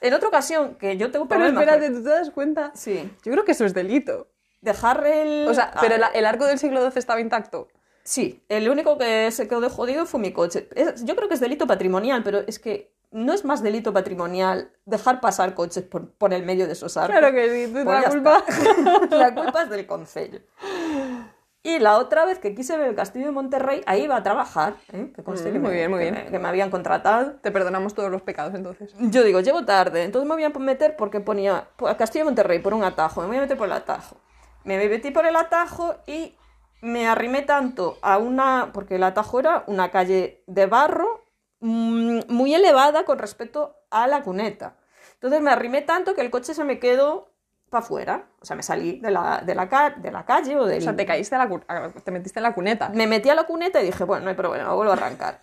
[0.00, 1.62] En otra ocasión, que yo tengo Pero problemas.
[1.62, 2.72] espérate, con- ¿tú te das cuenta?
[2.74, 3.08] Sí.
[3.24, 4.31] Yo creo que eso es delito.
[4.62, 5.46] Dejar el.
[5.48, 7.68] O sea, pero la- el arco del siglo XII estaba intacto.
[8.04, 10.68] Sí, el único que se quedó de jodido fue mi coche.
[10.74, 14.70] Es- yo creo que es delito patrimonial, pero es que no es más delito patrimonial
[14.86, 17.18] dejar pasar coches por, por el medio de esos arcos.
[17.18, 18.44] Claro que sí, tú Pues la culpa.
[19.10, 20.40] la culpa es del concello.
[21.64, 24.74] Y la otra vez que quise ver el castillo de Monterrey, ahí iba a trabajar,
[24.92, 25.12] ¿eh?
[25.14, 26.24] que conste Mm, que, muy me, bien, muy que bien.
[26.24, 27.34] me- que me habían contratado.
[27.40, 28.92] Te perdonamos todos los pecados entonces.
[28.98, 32.74] Yo digo, llego tarde, entonces me voy a meter porque ponía Castillo de Monterrey por
[32.74, 34.16] un atajo, me voy a meter por el atajo.
[34.64, 36.34] Me metí por el atajo y
[36.80, 41.24] me arrimé tanto a una, porque el atajo era una calle de barro
[41.60, 44.76] mm, muy elevada con respecto a la cuneta.
[45.14, 47.28] Entonces me arrimé tanto que el coche se me quedó
[47.70, 50.66] para afuera, o sea, me salí de la, de la, ca- de la calle o
[50.66, 50.78] del...
[50.78, 52.90] O sea, te caíste a la te metiste en la cuneta.
[52.90, 55.40] Me metí a la cuneta y dije, bueno, no hay problema, vuelvo a arrancar.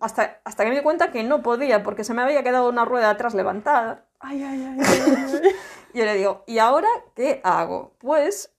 [0.00, 2.84] Hasta, hasta que me di cuenta que no podía, porque se me había quedado una
[2.84, 4.04] rueda atrás levantada.
[4.20, 4.78] Ay, ay, ay.
[4.86, 5.52] ay, ay.
[5.94, 7.94] Y yo le digo, ¿y ahora qué hago?
[7.98, 8.53] Pues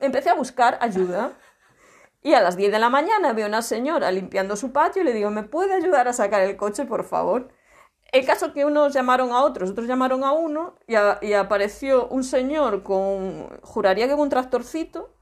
[0.00, 1.32] empecé a buscar ayuda.
[2.22, 5.12] Y a las 10 de la mañana veo una señora limpiando su patio y le
[5.14, 7.48] digo, ¿me puede ayudar a sacar el coche, por favor?
[8.12, 12.08] El caso que unos llamaron a otros, otros llamaron a uno y, a- y apareció
[12.08, 15.14] un señor con, juraría que con un tractorcito.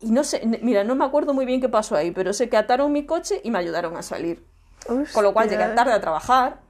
[0.00, 2.56] Y no sé, mira, no me acuerdo muy bien qué pasó ahí, pero sé que
[2.56, 4.44] ataron mi coche y me ayudaron a salir.
[5.12, 6.60] Con lo cual llegué tarde a trabajar.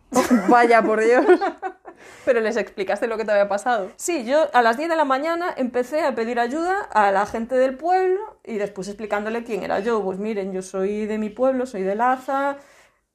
[0.48, 1.24] Vaya, por Dios.
[2.24, 3.90] Pero les explicaste lo que te había pasado.
[3.96, 7.55] Sí, yo a las 10 de la mañana empecé a pedir ayuda a la gente
[7.55, 10.02] del pueblo y después explicándole quién era yo.
[10.02, 12.57] Pues miren, yo soy de mi pueblo, soy de Laza.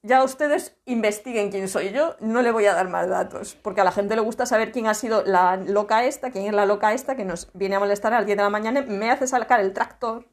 [0.02, 3.84] Ya ustedes investiguen quién soy yo, no le voy a dar más datos, porque a
[3.84, 6.94] la gente le gusta saber quién ha sido la loca esta, quién es la loca
[6.94, 9.60] esta que nos viene a molestar a las 10 de la mañana, me hace sacar
[9.60, 10.26] el tractor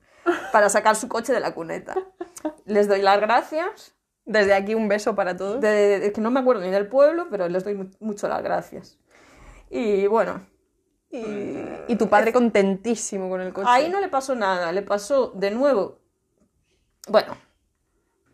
[0.54, 1.96] para sacar su coche de la cuneta.
[2.64, 3.94] Les doy las gracias,
[4.28, 5.60] Desde aquí un beso para todos.
[5.62, 8.44] de, de- que no me acuerdo ni del pueblo, pero les doy mu- mucho las
[8.44, 9.00] gracias.
[9.72, 10.46] Y bueno,
[11.10, 11.24] Y,
[11.88, 13.68] y tu padre contentísimo con el coche.
[13.72, 16.00] Ahí no le pasó nada, le pasó de nuevo.
[17.08, 17.36] Bueno,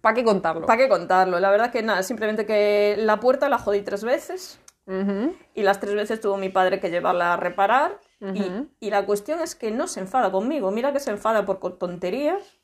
[0.01, 0.65] ¿Para qué contarlo?
[0.65, 1.39] ¿para qué contarlo?
[1.39, 4.59] La verdad que nada, simplemente que la puerta la jodí tres veces
[5.55, 7.99] y las tres veces tuvo mi padre que llevarla a reparar.
[8.19, 8.41] y,
[8.79, 12.57] y la cuestión es que no se enfada conmigo, mira que se enfada por tonterías,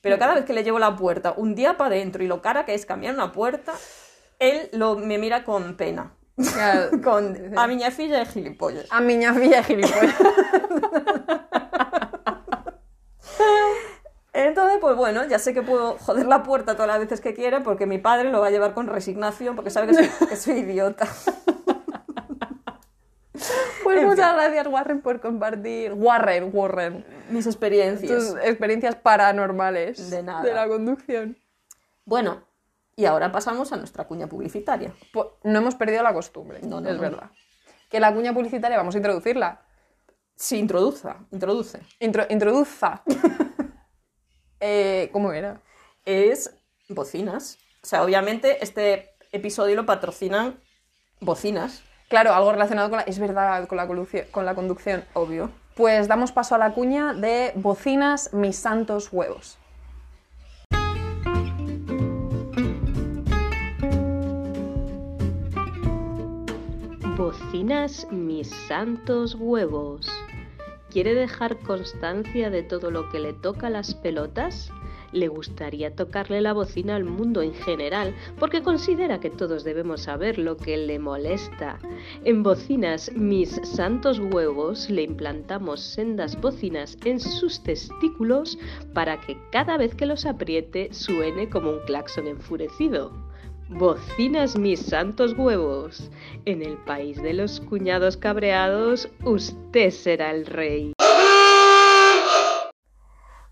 [0.00, 2.64] pero cada vez que le llevo la puerta un día para adentro y lo cara
[2.64, 3.74] que es cambiar una puerta,
[4.38, 6.14] él lo, me mira con pena.
[6.36, 8.86] Ya, Con, a miña filla de gilipollas.
[8.90, 10.14] A miña filla gilipollas.
[14.32, 17.62] Entonces, pues bueno, ya sé que puedo joder la puerta todas las veces que quiera
[17.62, 20.58] porque mi padre lo va a llevar con resignación porque sabe que soy, que soy
[20.60, 21.06] idiota.
[23.84, 25.92] Pues En muchas gracias, Warren, por compartir.
[25.94, 27.04] Warren, Warren.
[27.30, 28.10] Mis experiencias.
[28.32, 30.42] Tus experiencias paranormales De nada.
[30.42, 31.36] de la conducción.
[32.04, 32.44] Bueno,
[32.96, 34.94] y ahora pasamos a nuestra cuña publicitaria.
[35.12, 37.00] Po- No hemos perdido la costumbre, No, no, es no.
[37.02, 37.30] verdad.
[37.88, 39.62] Que la cuña publicitaria, vamos a introducirla.
[40.36, 41.80] Sí, introduza, introduce.
[42.00, 43.02] Intro- introduza.
[44.60, 45.62] Eh, ¿Cómo era?
[46.04, 46.54] Es
[46.88, 47.56] bocinas.
[47.82, 50.60] O sea, obviamente este episodio lo patrocinan
[51.20, 53.04] bocinas, Claro, algo relacionado con la...
[53.04, 53.86] Es verdad, con la,
[54.56, 55.04] conducción.
[55.14, 55.48] obvio.
[55.76, 59.58] Pues damos paso a la cuña de bocinas mis santos huevos.
[67.16, 70.10] Bocinas mis santos huevos.
[70.90, 74.72] ¿Quiere dejar constancia de todo lo que le toca las pelotas?
[75.12, 80.38] ¿Le gustaría tocarle la bocina al mundo en general porque considera que todos debemos saber
[80.38, 81.78] lo que le molesta?
[82.24, 88.56] En Bocinas mis santos huevos le implantamos sendas bocinas en sus testículos
[88.94, 93.12] para que cada vez que los apriete suene como un claxon enfurecido.
[93.68, 96.10] Bocinas mis santos huevos.
[96.44, 100.92] En el país de los cuñados cabreados, usted será el rey.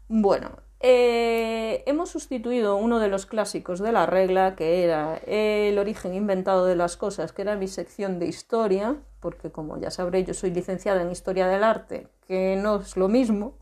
[0.08, 6.14] Bueno, eh, hemos sustituido uno de los clásicos de la regla, que era el origen
[6.14, 10.34] inventado de las cosas, que era mi sección de historia, porque como ya sabréis, yo
[10.34, 13.54] soy licenciada en historia del arte, que no es lo mismo,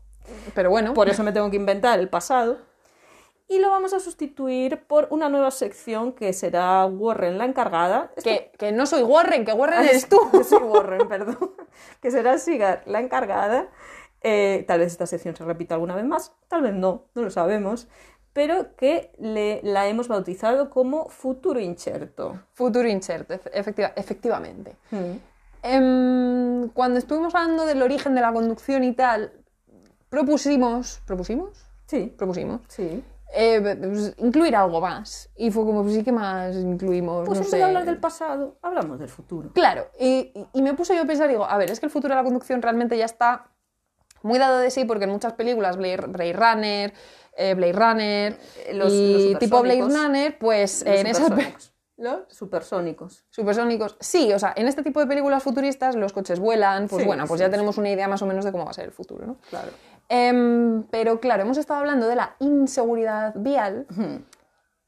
[0.53, 2.57] Pero bueno, por eso me tengo que inventar el pasado.
[3.49, 8.11] Y lo vamos a sustituir por una nueva sección que será Warren la encargada.
[8.17, 10.19] Esto- que, que no soy Warren, que Warren Ah, eres tú.
[10.33, 11.37] que soy Warren, perdón.
[12.01, 13.69] Que será Sigar la encargada.
[14.21, 17.29] Eh, tal vez esta sección se repita alguna vez más, tal vez no, no lo
[17.29, 17.87] sabemos.
[18.33, 22.39] Pero que le, la hemos bautizado como futuro incierto.
[22.53, 24.75] Futuro efe- efectiva- efectivamente.
[24.91, 25.17] Mm.
[25.63, 29.31] Em, cuando estuvimos hablando del origen de la conducción y tal,
[30.09, 31.65] propusimos, ¿propusimos?
[31.87, 32.61] Sí, Propusimos.
[32.67, 33.03] sí.
[33.33, 35.29] eh, pues, incluir algo más.
[35.35, 37.25] Y fue como, pues sí, ¿qué más incluimos?
[37.25, 37.57] Pues no en vez sé.
[37.57, 39.49] de hablar del pasado, hablamos del futuro.
[39.53, 42.13] Claro, y- y me puse yo a pensar, digo, a ver, es que el futuro
[42.13, 43.47] de la conducción realmente ya está
[44.27, 46.93] muy dado de sí, porque en muchas películas, Blade, Blade Runner,
[47.35, 49.81] eh, Blade Runner, Eh, los- y los tipo Blade.
[49.81, 51.31] Runner, pues Los en esas...
[51.99, 52.19] ¿Los?
[52.29, 53.25] Supersónicos.
[53.31, 53.97] Supersónicos.
[53.99, 57.25] Sí, o sea, en este tipo de películas futuristas los coches vuelan, pues Sí, bueno,
[57.25, 57.51] pues sí, ya sí.
[57.51, 59.37] tenemos una idea más o menos de cómo va a ser el futuro, ¿no?
[59.49, 59.69] Claro.
[60.07, 63.87] Em, pero claro, hemos estado hablando de la inseguridad vial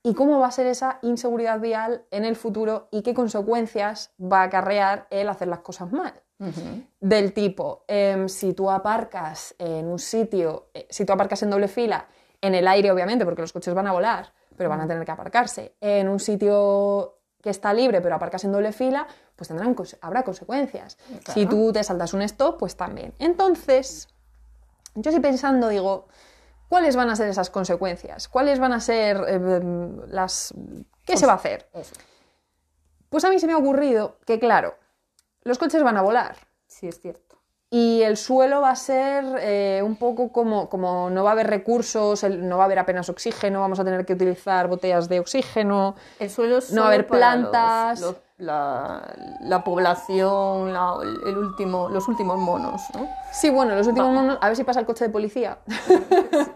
[0.04, 4.42] y cómo va a ser esa inseguridad vial en el futuro y qué consecuencias va
[4.42, 6.14] a acarrear el hacer las cosas mal.
[7.02, 11.68] Del tipo, em, si tú aparcas en un sitio, eh, si tú aparcas en doble
[11.68, 12.08] fila,
[12.42, 15.12] en el aire obviamente, porque los coches van a volar, pero van a tener que
[15.12, 20.24] aparcarse, en un sitio que está libre, pero aparcas en doble fila, pues tendrán, habrá
[20.24, 20.98] consecuencias.
[21.34, 23.14] Si tú te saltas un stop, pues también.
[23.20, 24.08] Entonces,
[24.96, 26.08] yo estoy pensando, digo,
[26.68, 28.28] ¿cuáles van a ser esas consecuencias?
[28.28, 30.54] ¿Cuáles van a ser eh, em, las...
[31.06, 31.70] ¿Qué se va a hacer?
[31.74, 31.96] Eso.
[33.10, 34.76] Pues a mí se me ha ocurrido que, claro,
[35.50, 36.36] los coches van a volar
[36.68, 37.36] Sí, es cierto.
[37.72, 41.47] y el suelo va a ser eh, un poco como, como no va a haber
[41.47, 45.95] recursos, no va a haber apenas oxígeno, vamos a tener que utilizar botellas de oxígeno.
[46.20, 48.00] El suelo es No va a haber plantas.
[48.02, 49.04] los- los- la,
[49.41, 50.95] la población, la-
[51.26, 53.06] el último, los últimos monos, ¿no?
[53.34, 55.58] Sí, bueno, los últimos monos, a ver si pasa el coche de policía.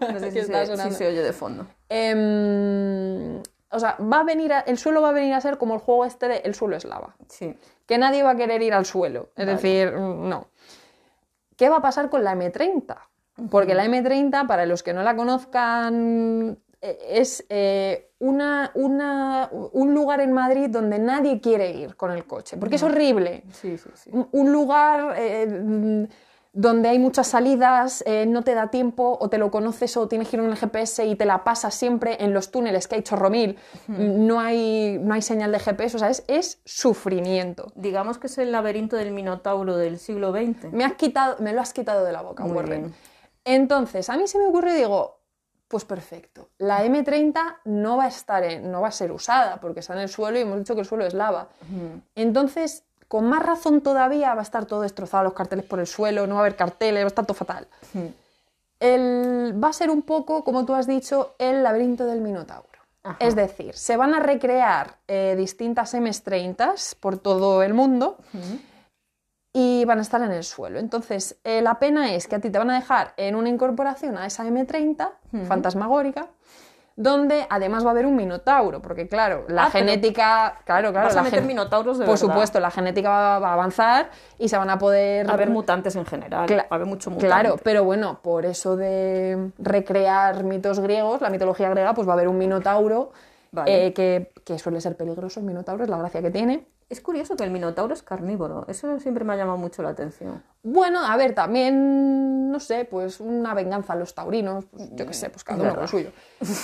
[0.00, 1.66] No sé se, si se oye de fondo.
[1.88, 3.42] Em,
[3.74, 5.80] o sea, va a venir a- el suelo va a venir a ser como el
[5.80, 7.14] juego este de el suelo es lava.
[7.28, 7.54] Sí.
[7.86, 9.28] que nadie va a querer ir al suelo.
[9.36, 9.52] Es Vale.
[9.58, 10.46] decir, no.
[11.56, 12.96] ¿Qué va a pasar con la M30?
[13.50, 19.92] Porque la M30, para los que no la conozcan, eh, es eh, una, una- un
[19.92, 23.42] lugar en Madrid donde nadie quiere ir con el coche, porque es horrible.
[23.52, 24.10] Sí, sí, sí.
[24.32, 26.08] Un- lugar eh,
[26.56, 30.28] donde hay muchas salidas, eh, no te da tiempo, o te lo conoces o tienes
[30.28, 33.02] que ir en el GPS y te la pasas siempre en los túneles que hay
[33.02, 37.72] chorromil, no, hay, no hay señal de GPS, o sea, es, es sufrimiento.
[37.74, 40.72] Digamos que es el laberinto del Minotauro del siglo XX.
[40.72, 42.80] Me, has quitado, me lo has quitado de la boca, Muy Warren.
[42.82, 42.94] bien.
[43.44, 45.20] Entonces, a mí se me ocurre y digo,
[45.66, 49.80] pues perfecto, la M30 no va a estar en- no va a ser usada porque
[49.80, 51.48] está en el suelo y hemos dicho que el suelo es lava.
[52.14, 52.84] Entonces,
[53.14, 56.34] con más razón todavía va a estar todo destrozado, los carteles por el suelo, no
[56.34, 57.68] va a haber carteles, va a estar todo fatal.
[58.80, 62.68] El- va a ser un poco, como tú has dicho, el laberinto del Minotauro.
[63.04, 63.16] Ajá.
[63.20, 68.18] Es decir, se van a recrear eh, distintas M30 por todo el mundo
[69.52, 70.80] y van a estar en el suelo.
[70.80, 74.18] Entonces, eh, la pena es que a ti te van a dejar en una incorporación
[74.18, 75.08] a esa M30
[75.46, 76.26] fantasmagórica,
[76.96, 81.16] donde además va a haber un minotauro, porque claro, la Ah, genética, claro, claro, vas
[81.16, 82.28] a meter minotauros de por verdad.
[82.34, 85.50] supuesto, la genética va, va a avanzar y se van a poder Va a haber
[85.50, 86.46] mutantes en general.
[86.48, 87.26] Cla- va a haber mucho mutante.
[87.26, 92.14] Claro, pero bueno, por eso de recrear mitos griegos, la mitología griega, pues va a
[92.14, 93.10] haber un minotauro
[93.50, 93.86] Vale.
[93.86, 96.66] eh, que, que suele ser peligroso, el minotauro es la gracia que tiene.
[96.90, 98.66] Es curioso que el Minotauro es carnívoro.
[98.68, 100.42] Eso siempre me ha llamado mucho la atención.
[100.62, 105.12] Bueno, a ver, también, no sé, pues una venganza a los taurinos, pues, yo qué
[105.14, 106.10] sé, pues cada uno lo suyo.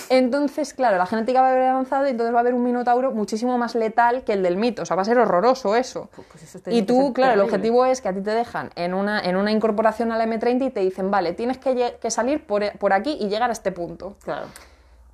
[0.08, 3.12] Entonces, claro, la genética va a haber avanzado y entonces va a haber un minotauro
[3.12, 6.08] muchísimo más letal que el del mito, o sea, va a ser horroroso eso.
[6.14, 8.94] Pues- pues eso Y tú, claro, el objetivo es que a ti te dejan en
[8.94, 12.76] una, en una incorporación a la M30 y te dicen, vale, tienes que salir por,
[12.78, 14.16] por aquí y llegar a este punto.
[14.22, 14.46] Claro.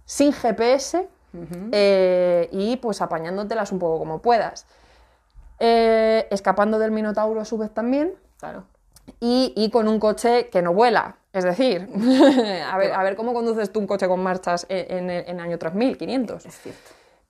[0.05, 1.09] Sin GPS
[1.73, 4.67] eh, y pues apañándotelas un poco como puedas.
[5.59, 8.65] Eh, escapando del minotauro a su vez también Claro.
[9.21, 11.17] y, y con un coche que no vuela.
[11.33, 11.89] Es decir,
[12.71, 15.59] a ver, a ver cómo conduces tú un coche con marchas en, en, en año
[15.59, 16.45] 3500.
[16.47, 16.81] Es cierto.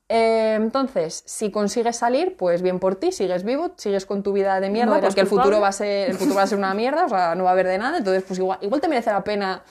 [0.09, 4.61] Eh, entonces, si consigues salir, pues bien por ti, sigues vivo, sigues con tu vida
[4.61, 6.75] de mierda, No porque el futuro, va a ser, el futuro va a ser una
[6.75, 9.11] mierda, o sea, no va a haber de nada, entonces pues igual, igual te merece
[9.11, 9.65] la pena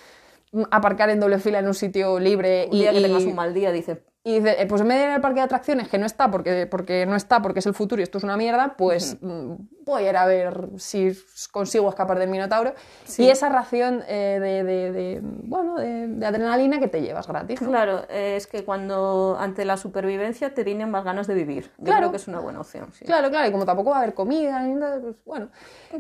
[0.52, 3.24] mm, aparcar en doble fila en un sitio libre Un y, día que y- tengas
[3.24, 5.44] un mal día, dices, y dice, eh, pues en vez de ir al parque de
[5.46, 8.24] atracciones, que no está porque, porque no está, porque es el futuro y esto es
[8.24, 9.54] una mierda, pues mm,
[9.86, 11.16] voy a ir a ver si
[11.52, 12.74] consigo escapar del Minotauro.
[13.20, 17.62] Y esa ración eh, de, de- de, bueno, de, de adrenalina que te llevas gratis.
[17.62, 17.70] ¿no?
[17.70, 21.70] Claro, eh, es que cuando ante la supervivencia te vienen más ganas de vivir.
[21.78, 22.00] Yo Claro.
[22.00, 22.88] creo que es una buena opción.
[22.94, 23.06] sí.
[23.06, 25.50] Claro, claro, y como tampoco va a haber comida, ni nada, pues bueno.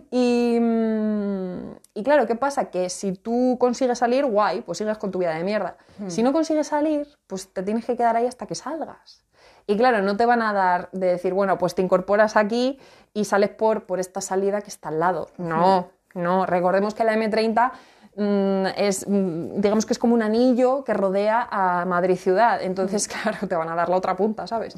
[0.10, 2.72] Y, mm, y claro, ¿qué pasa?
[2.72, 5.78] Que si tú consigues salir, guay, pues sigues con tu vida de mierda.
[6.08, 9.24] Si no consigues salir, pues te tienes que quedar ahí hasta que salgas.
[9.68, 12.80] Y claro, no te van a dar de decir, bueno, pues te incorporas aquí
[13.14, 15.30] y sales por, por esta salida que está al lado.
[15.38, 16.46] No, no.
[16.46, 17.72] Recordemos que la M30
[18.16, 22.62] mm, es, mm, digamos que es como un anillo que rodea a Madrid ciudad.
[22.62, 24.76] Entonces, claro, te van a dar la otra punta, ¿sabes?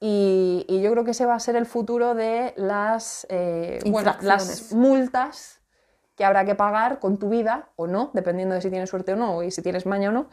[0.00, 4.14] Y, y yo creo que ese va a ser el futuro de las, eh, bueno,
[4.22, 4.72] las Infracciones.
[4.72, 5.60] multas
[6.16, 9.16] que habrá que pagar con tu vida o no, dependiendo de si tienes suerte o
[9.16, 10.28] no y si tienes maña o no,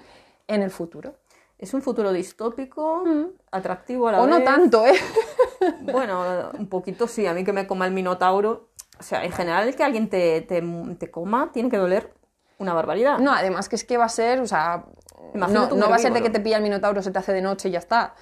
[0.47, 1.15] en el futuro.
[1.59, 3.03] Es un futuro distópico,
[3.51, 4.45] atractivo a la O no vez.
[4.45, 4.93] tanto, ¿eh?
[5.81, 8.69] Bueno, un poquito sí, a mí que me coma el minotauro.
[8.99, 10.63] O sea, en general el que alguien te, te,
[10.99, 12.13] te coma tiene que doler
[12.59, 13.17] una barbaridad.
[13.19, 14.85] No, además que es que va a ser, o sea,
[15.33, 17.33] Imagínate no, no va a ser de que te pilla el minotauro, se te hace
[17.33, 18.13] de noche y ya está.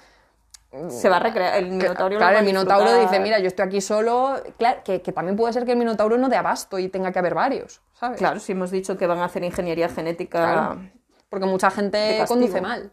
[0.88, 1.56] Se va a recrear.
[1.56, 4.34] El minotauro claro, el minotauro dice, mira, yo estoy aquí solo.
[4.58, 7.18] Claro, que, que también puede ser que el minotauro no dé abasto y tenga que
[7.18, 7.80] haber varios.
[7.94, 8.18] ¿sabes?
[8.18, 10.90] Claro, si hemos dicho que van a hacer ingeniería genética, Claro.
[11.30, 12.92] Porque mucha gente conduce mal.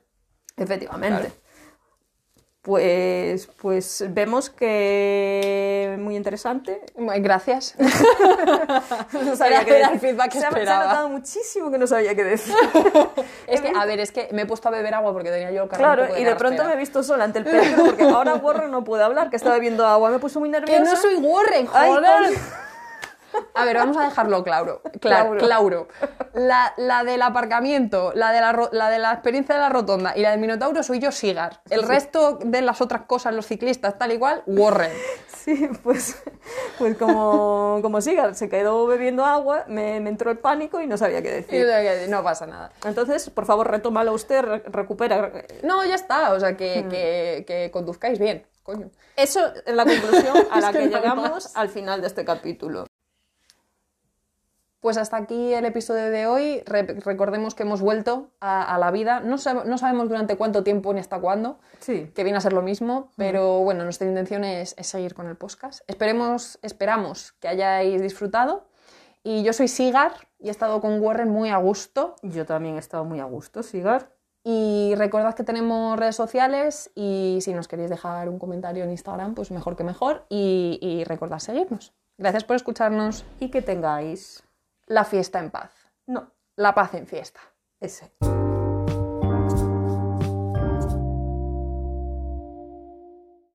[0.58, 1.28] Efectivamente.
[1.28, 1.44] Claro.
[2.64, 6.82] Pues, pues vemos que muy interesante.
[7.20, 7.76] Gracias.
[9.14, 10.86] No sabía qué el feedback que se, ha, se ha esperaba.
[10.86, 12.56] notado muchísimo que no sabía qué decir.
[13.48, 15.68] es que, a ver, es que me he puesto a beber agua porque tenía yo
[15.68, 18.72] Claro, poco y de pronto me he visto sola ante el peligro porque ahora Warren
[18.72, 20.10] no puede hablar, que está bebiendo agua.
[20.10, 20.84] Me puso muy nerviosa.
[20.84, 22.38] Que no soy Warren, Ay, joder.
[23.56, 24.82] A ver, vamos a dejarlo claro.
[25.00, 25.88] Claro, claro.
[26.34, 30.22] La, la del aparcamiento, la de la, la de la experiencia de la rotonda y
[30.22, 31.62] la del Minotauro soy yo Sigar.
[31.70, 34.92] El resto de las otras cosas, los ciclistas, tal y cual, Warren.
[35.44, 36.24] Sí, pues,
[36.78, 40.98] pues como, como siga, se quedó bebiendo agua, me, me entró el pánico y no
[40.98, 41.68] sabía qué decir.
[42.10, 42.72] no pasa nada.
[42.86, 45.32] Entonces, por favor, retómalo usted, re- recupera.
[45.64, 46.32] No, ya está.
[46.34, 46.56] O sea, Hmm.
[46.56, 48.90] que, que, conduzcáis bien, coño.
[49.18, 52.86] Eso es la conclusión a la Es que llegamos al final de este capítulo.
[54.84, 56.62] Pues hasta aquí el episodio de hoy.
[56.66, 59.22] Re- recordemos que hemos vuelto a, a la vida.
[59.22, 62.12] No, sab- no sabemos durante cuánto tiempo ni hasta cuándo, Sí.
[62.14, 65.38] que viene a ser lo mismo, pero bueno, nuestra intención es, es seguir con el
[65.38, 65.82] podcast.
[65.88, 68.68] Esperemos, esperamos que hayáis disfrutado.
[69.24, 72.16] Y yo soy Sigar y he estado con Warren muy a gusto.
[72.22, 74.10] Yo también he estado muy a gusto, Sigar.
[74.44, 79.34] Y recordad que tenemos redes sociales y si nos queréis dejar un comentario en Instagram,
[79.34, 80.26] pues mejor que mejor.
[80.28, 81.94] Y, y recordad seguirnos.
[82.18, 83.24] Gracias por escucharnos.
[83.40, 84.43] Y que tengáis.
[84.88, 85.72] La fiesta en paz.
[86.08, 87.40] No, La paz en fiesta.
[87.80, 88.12] ese.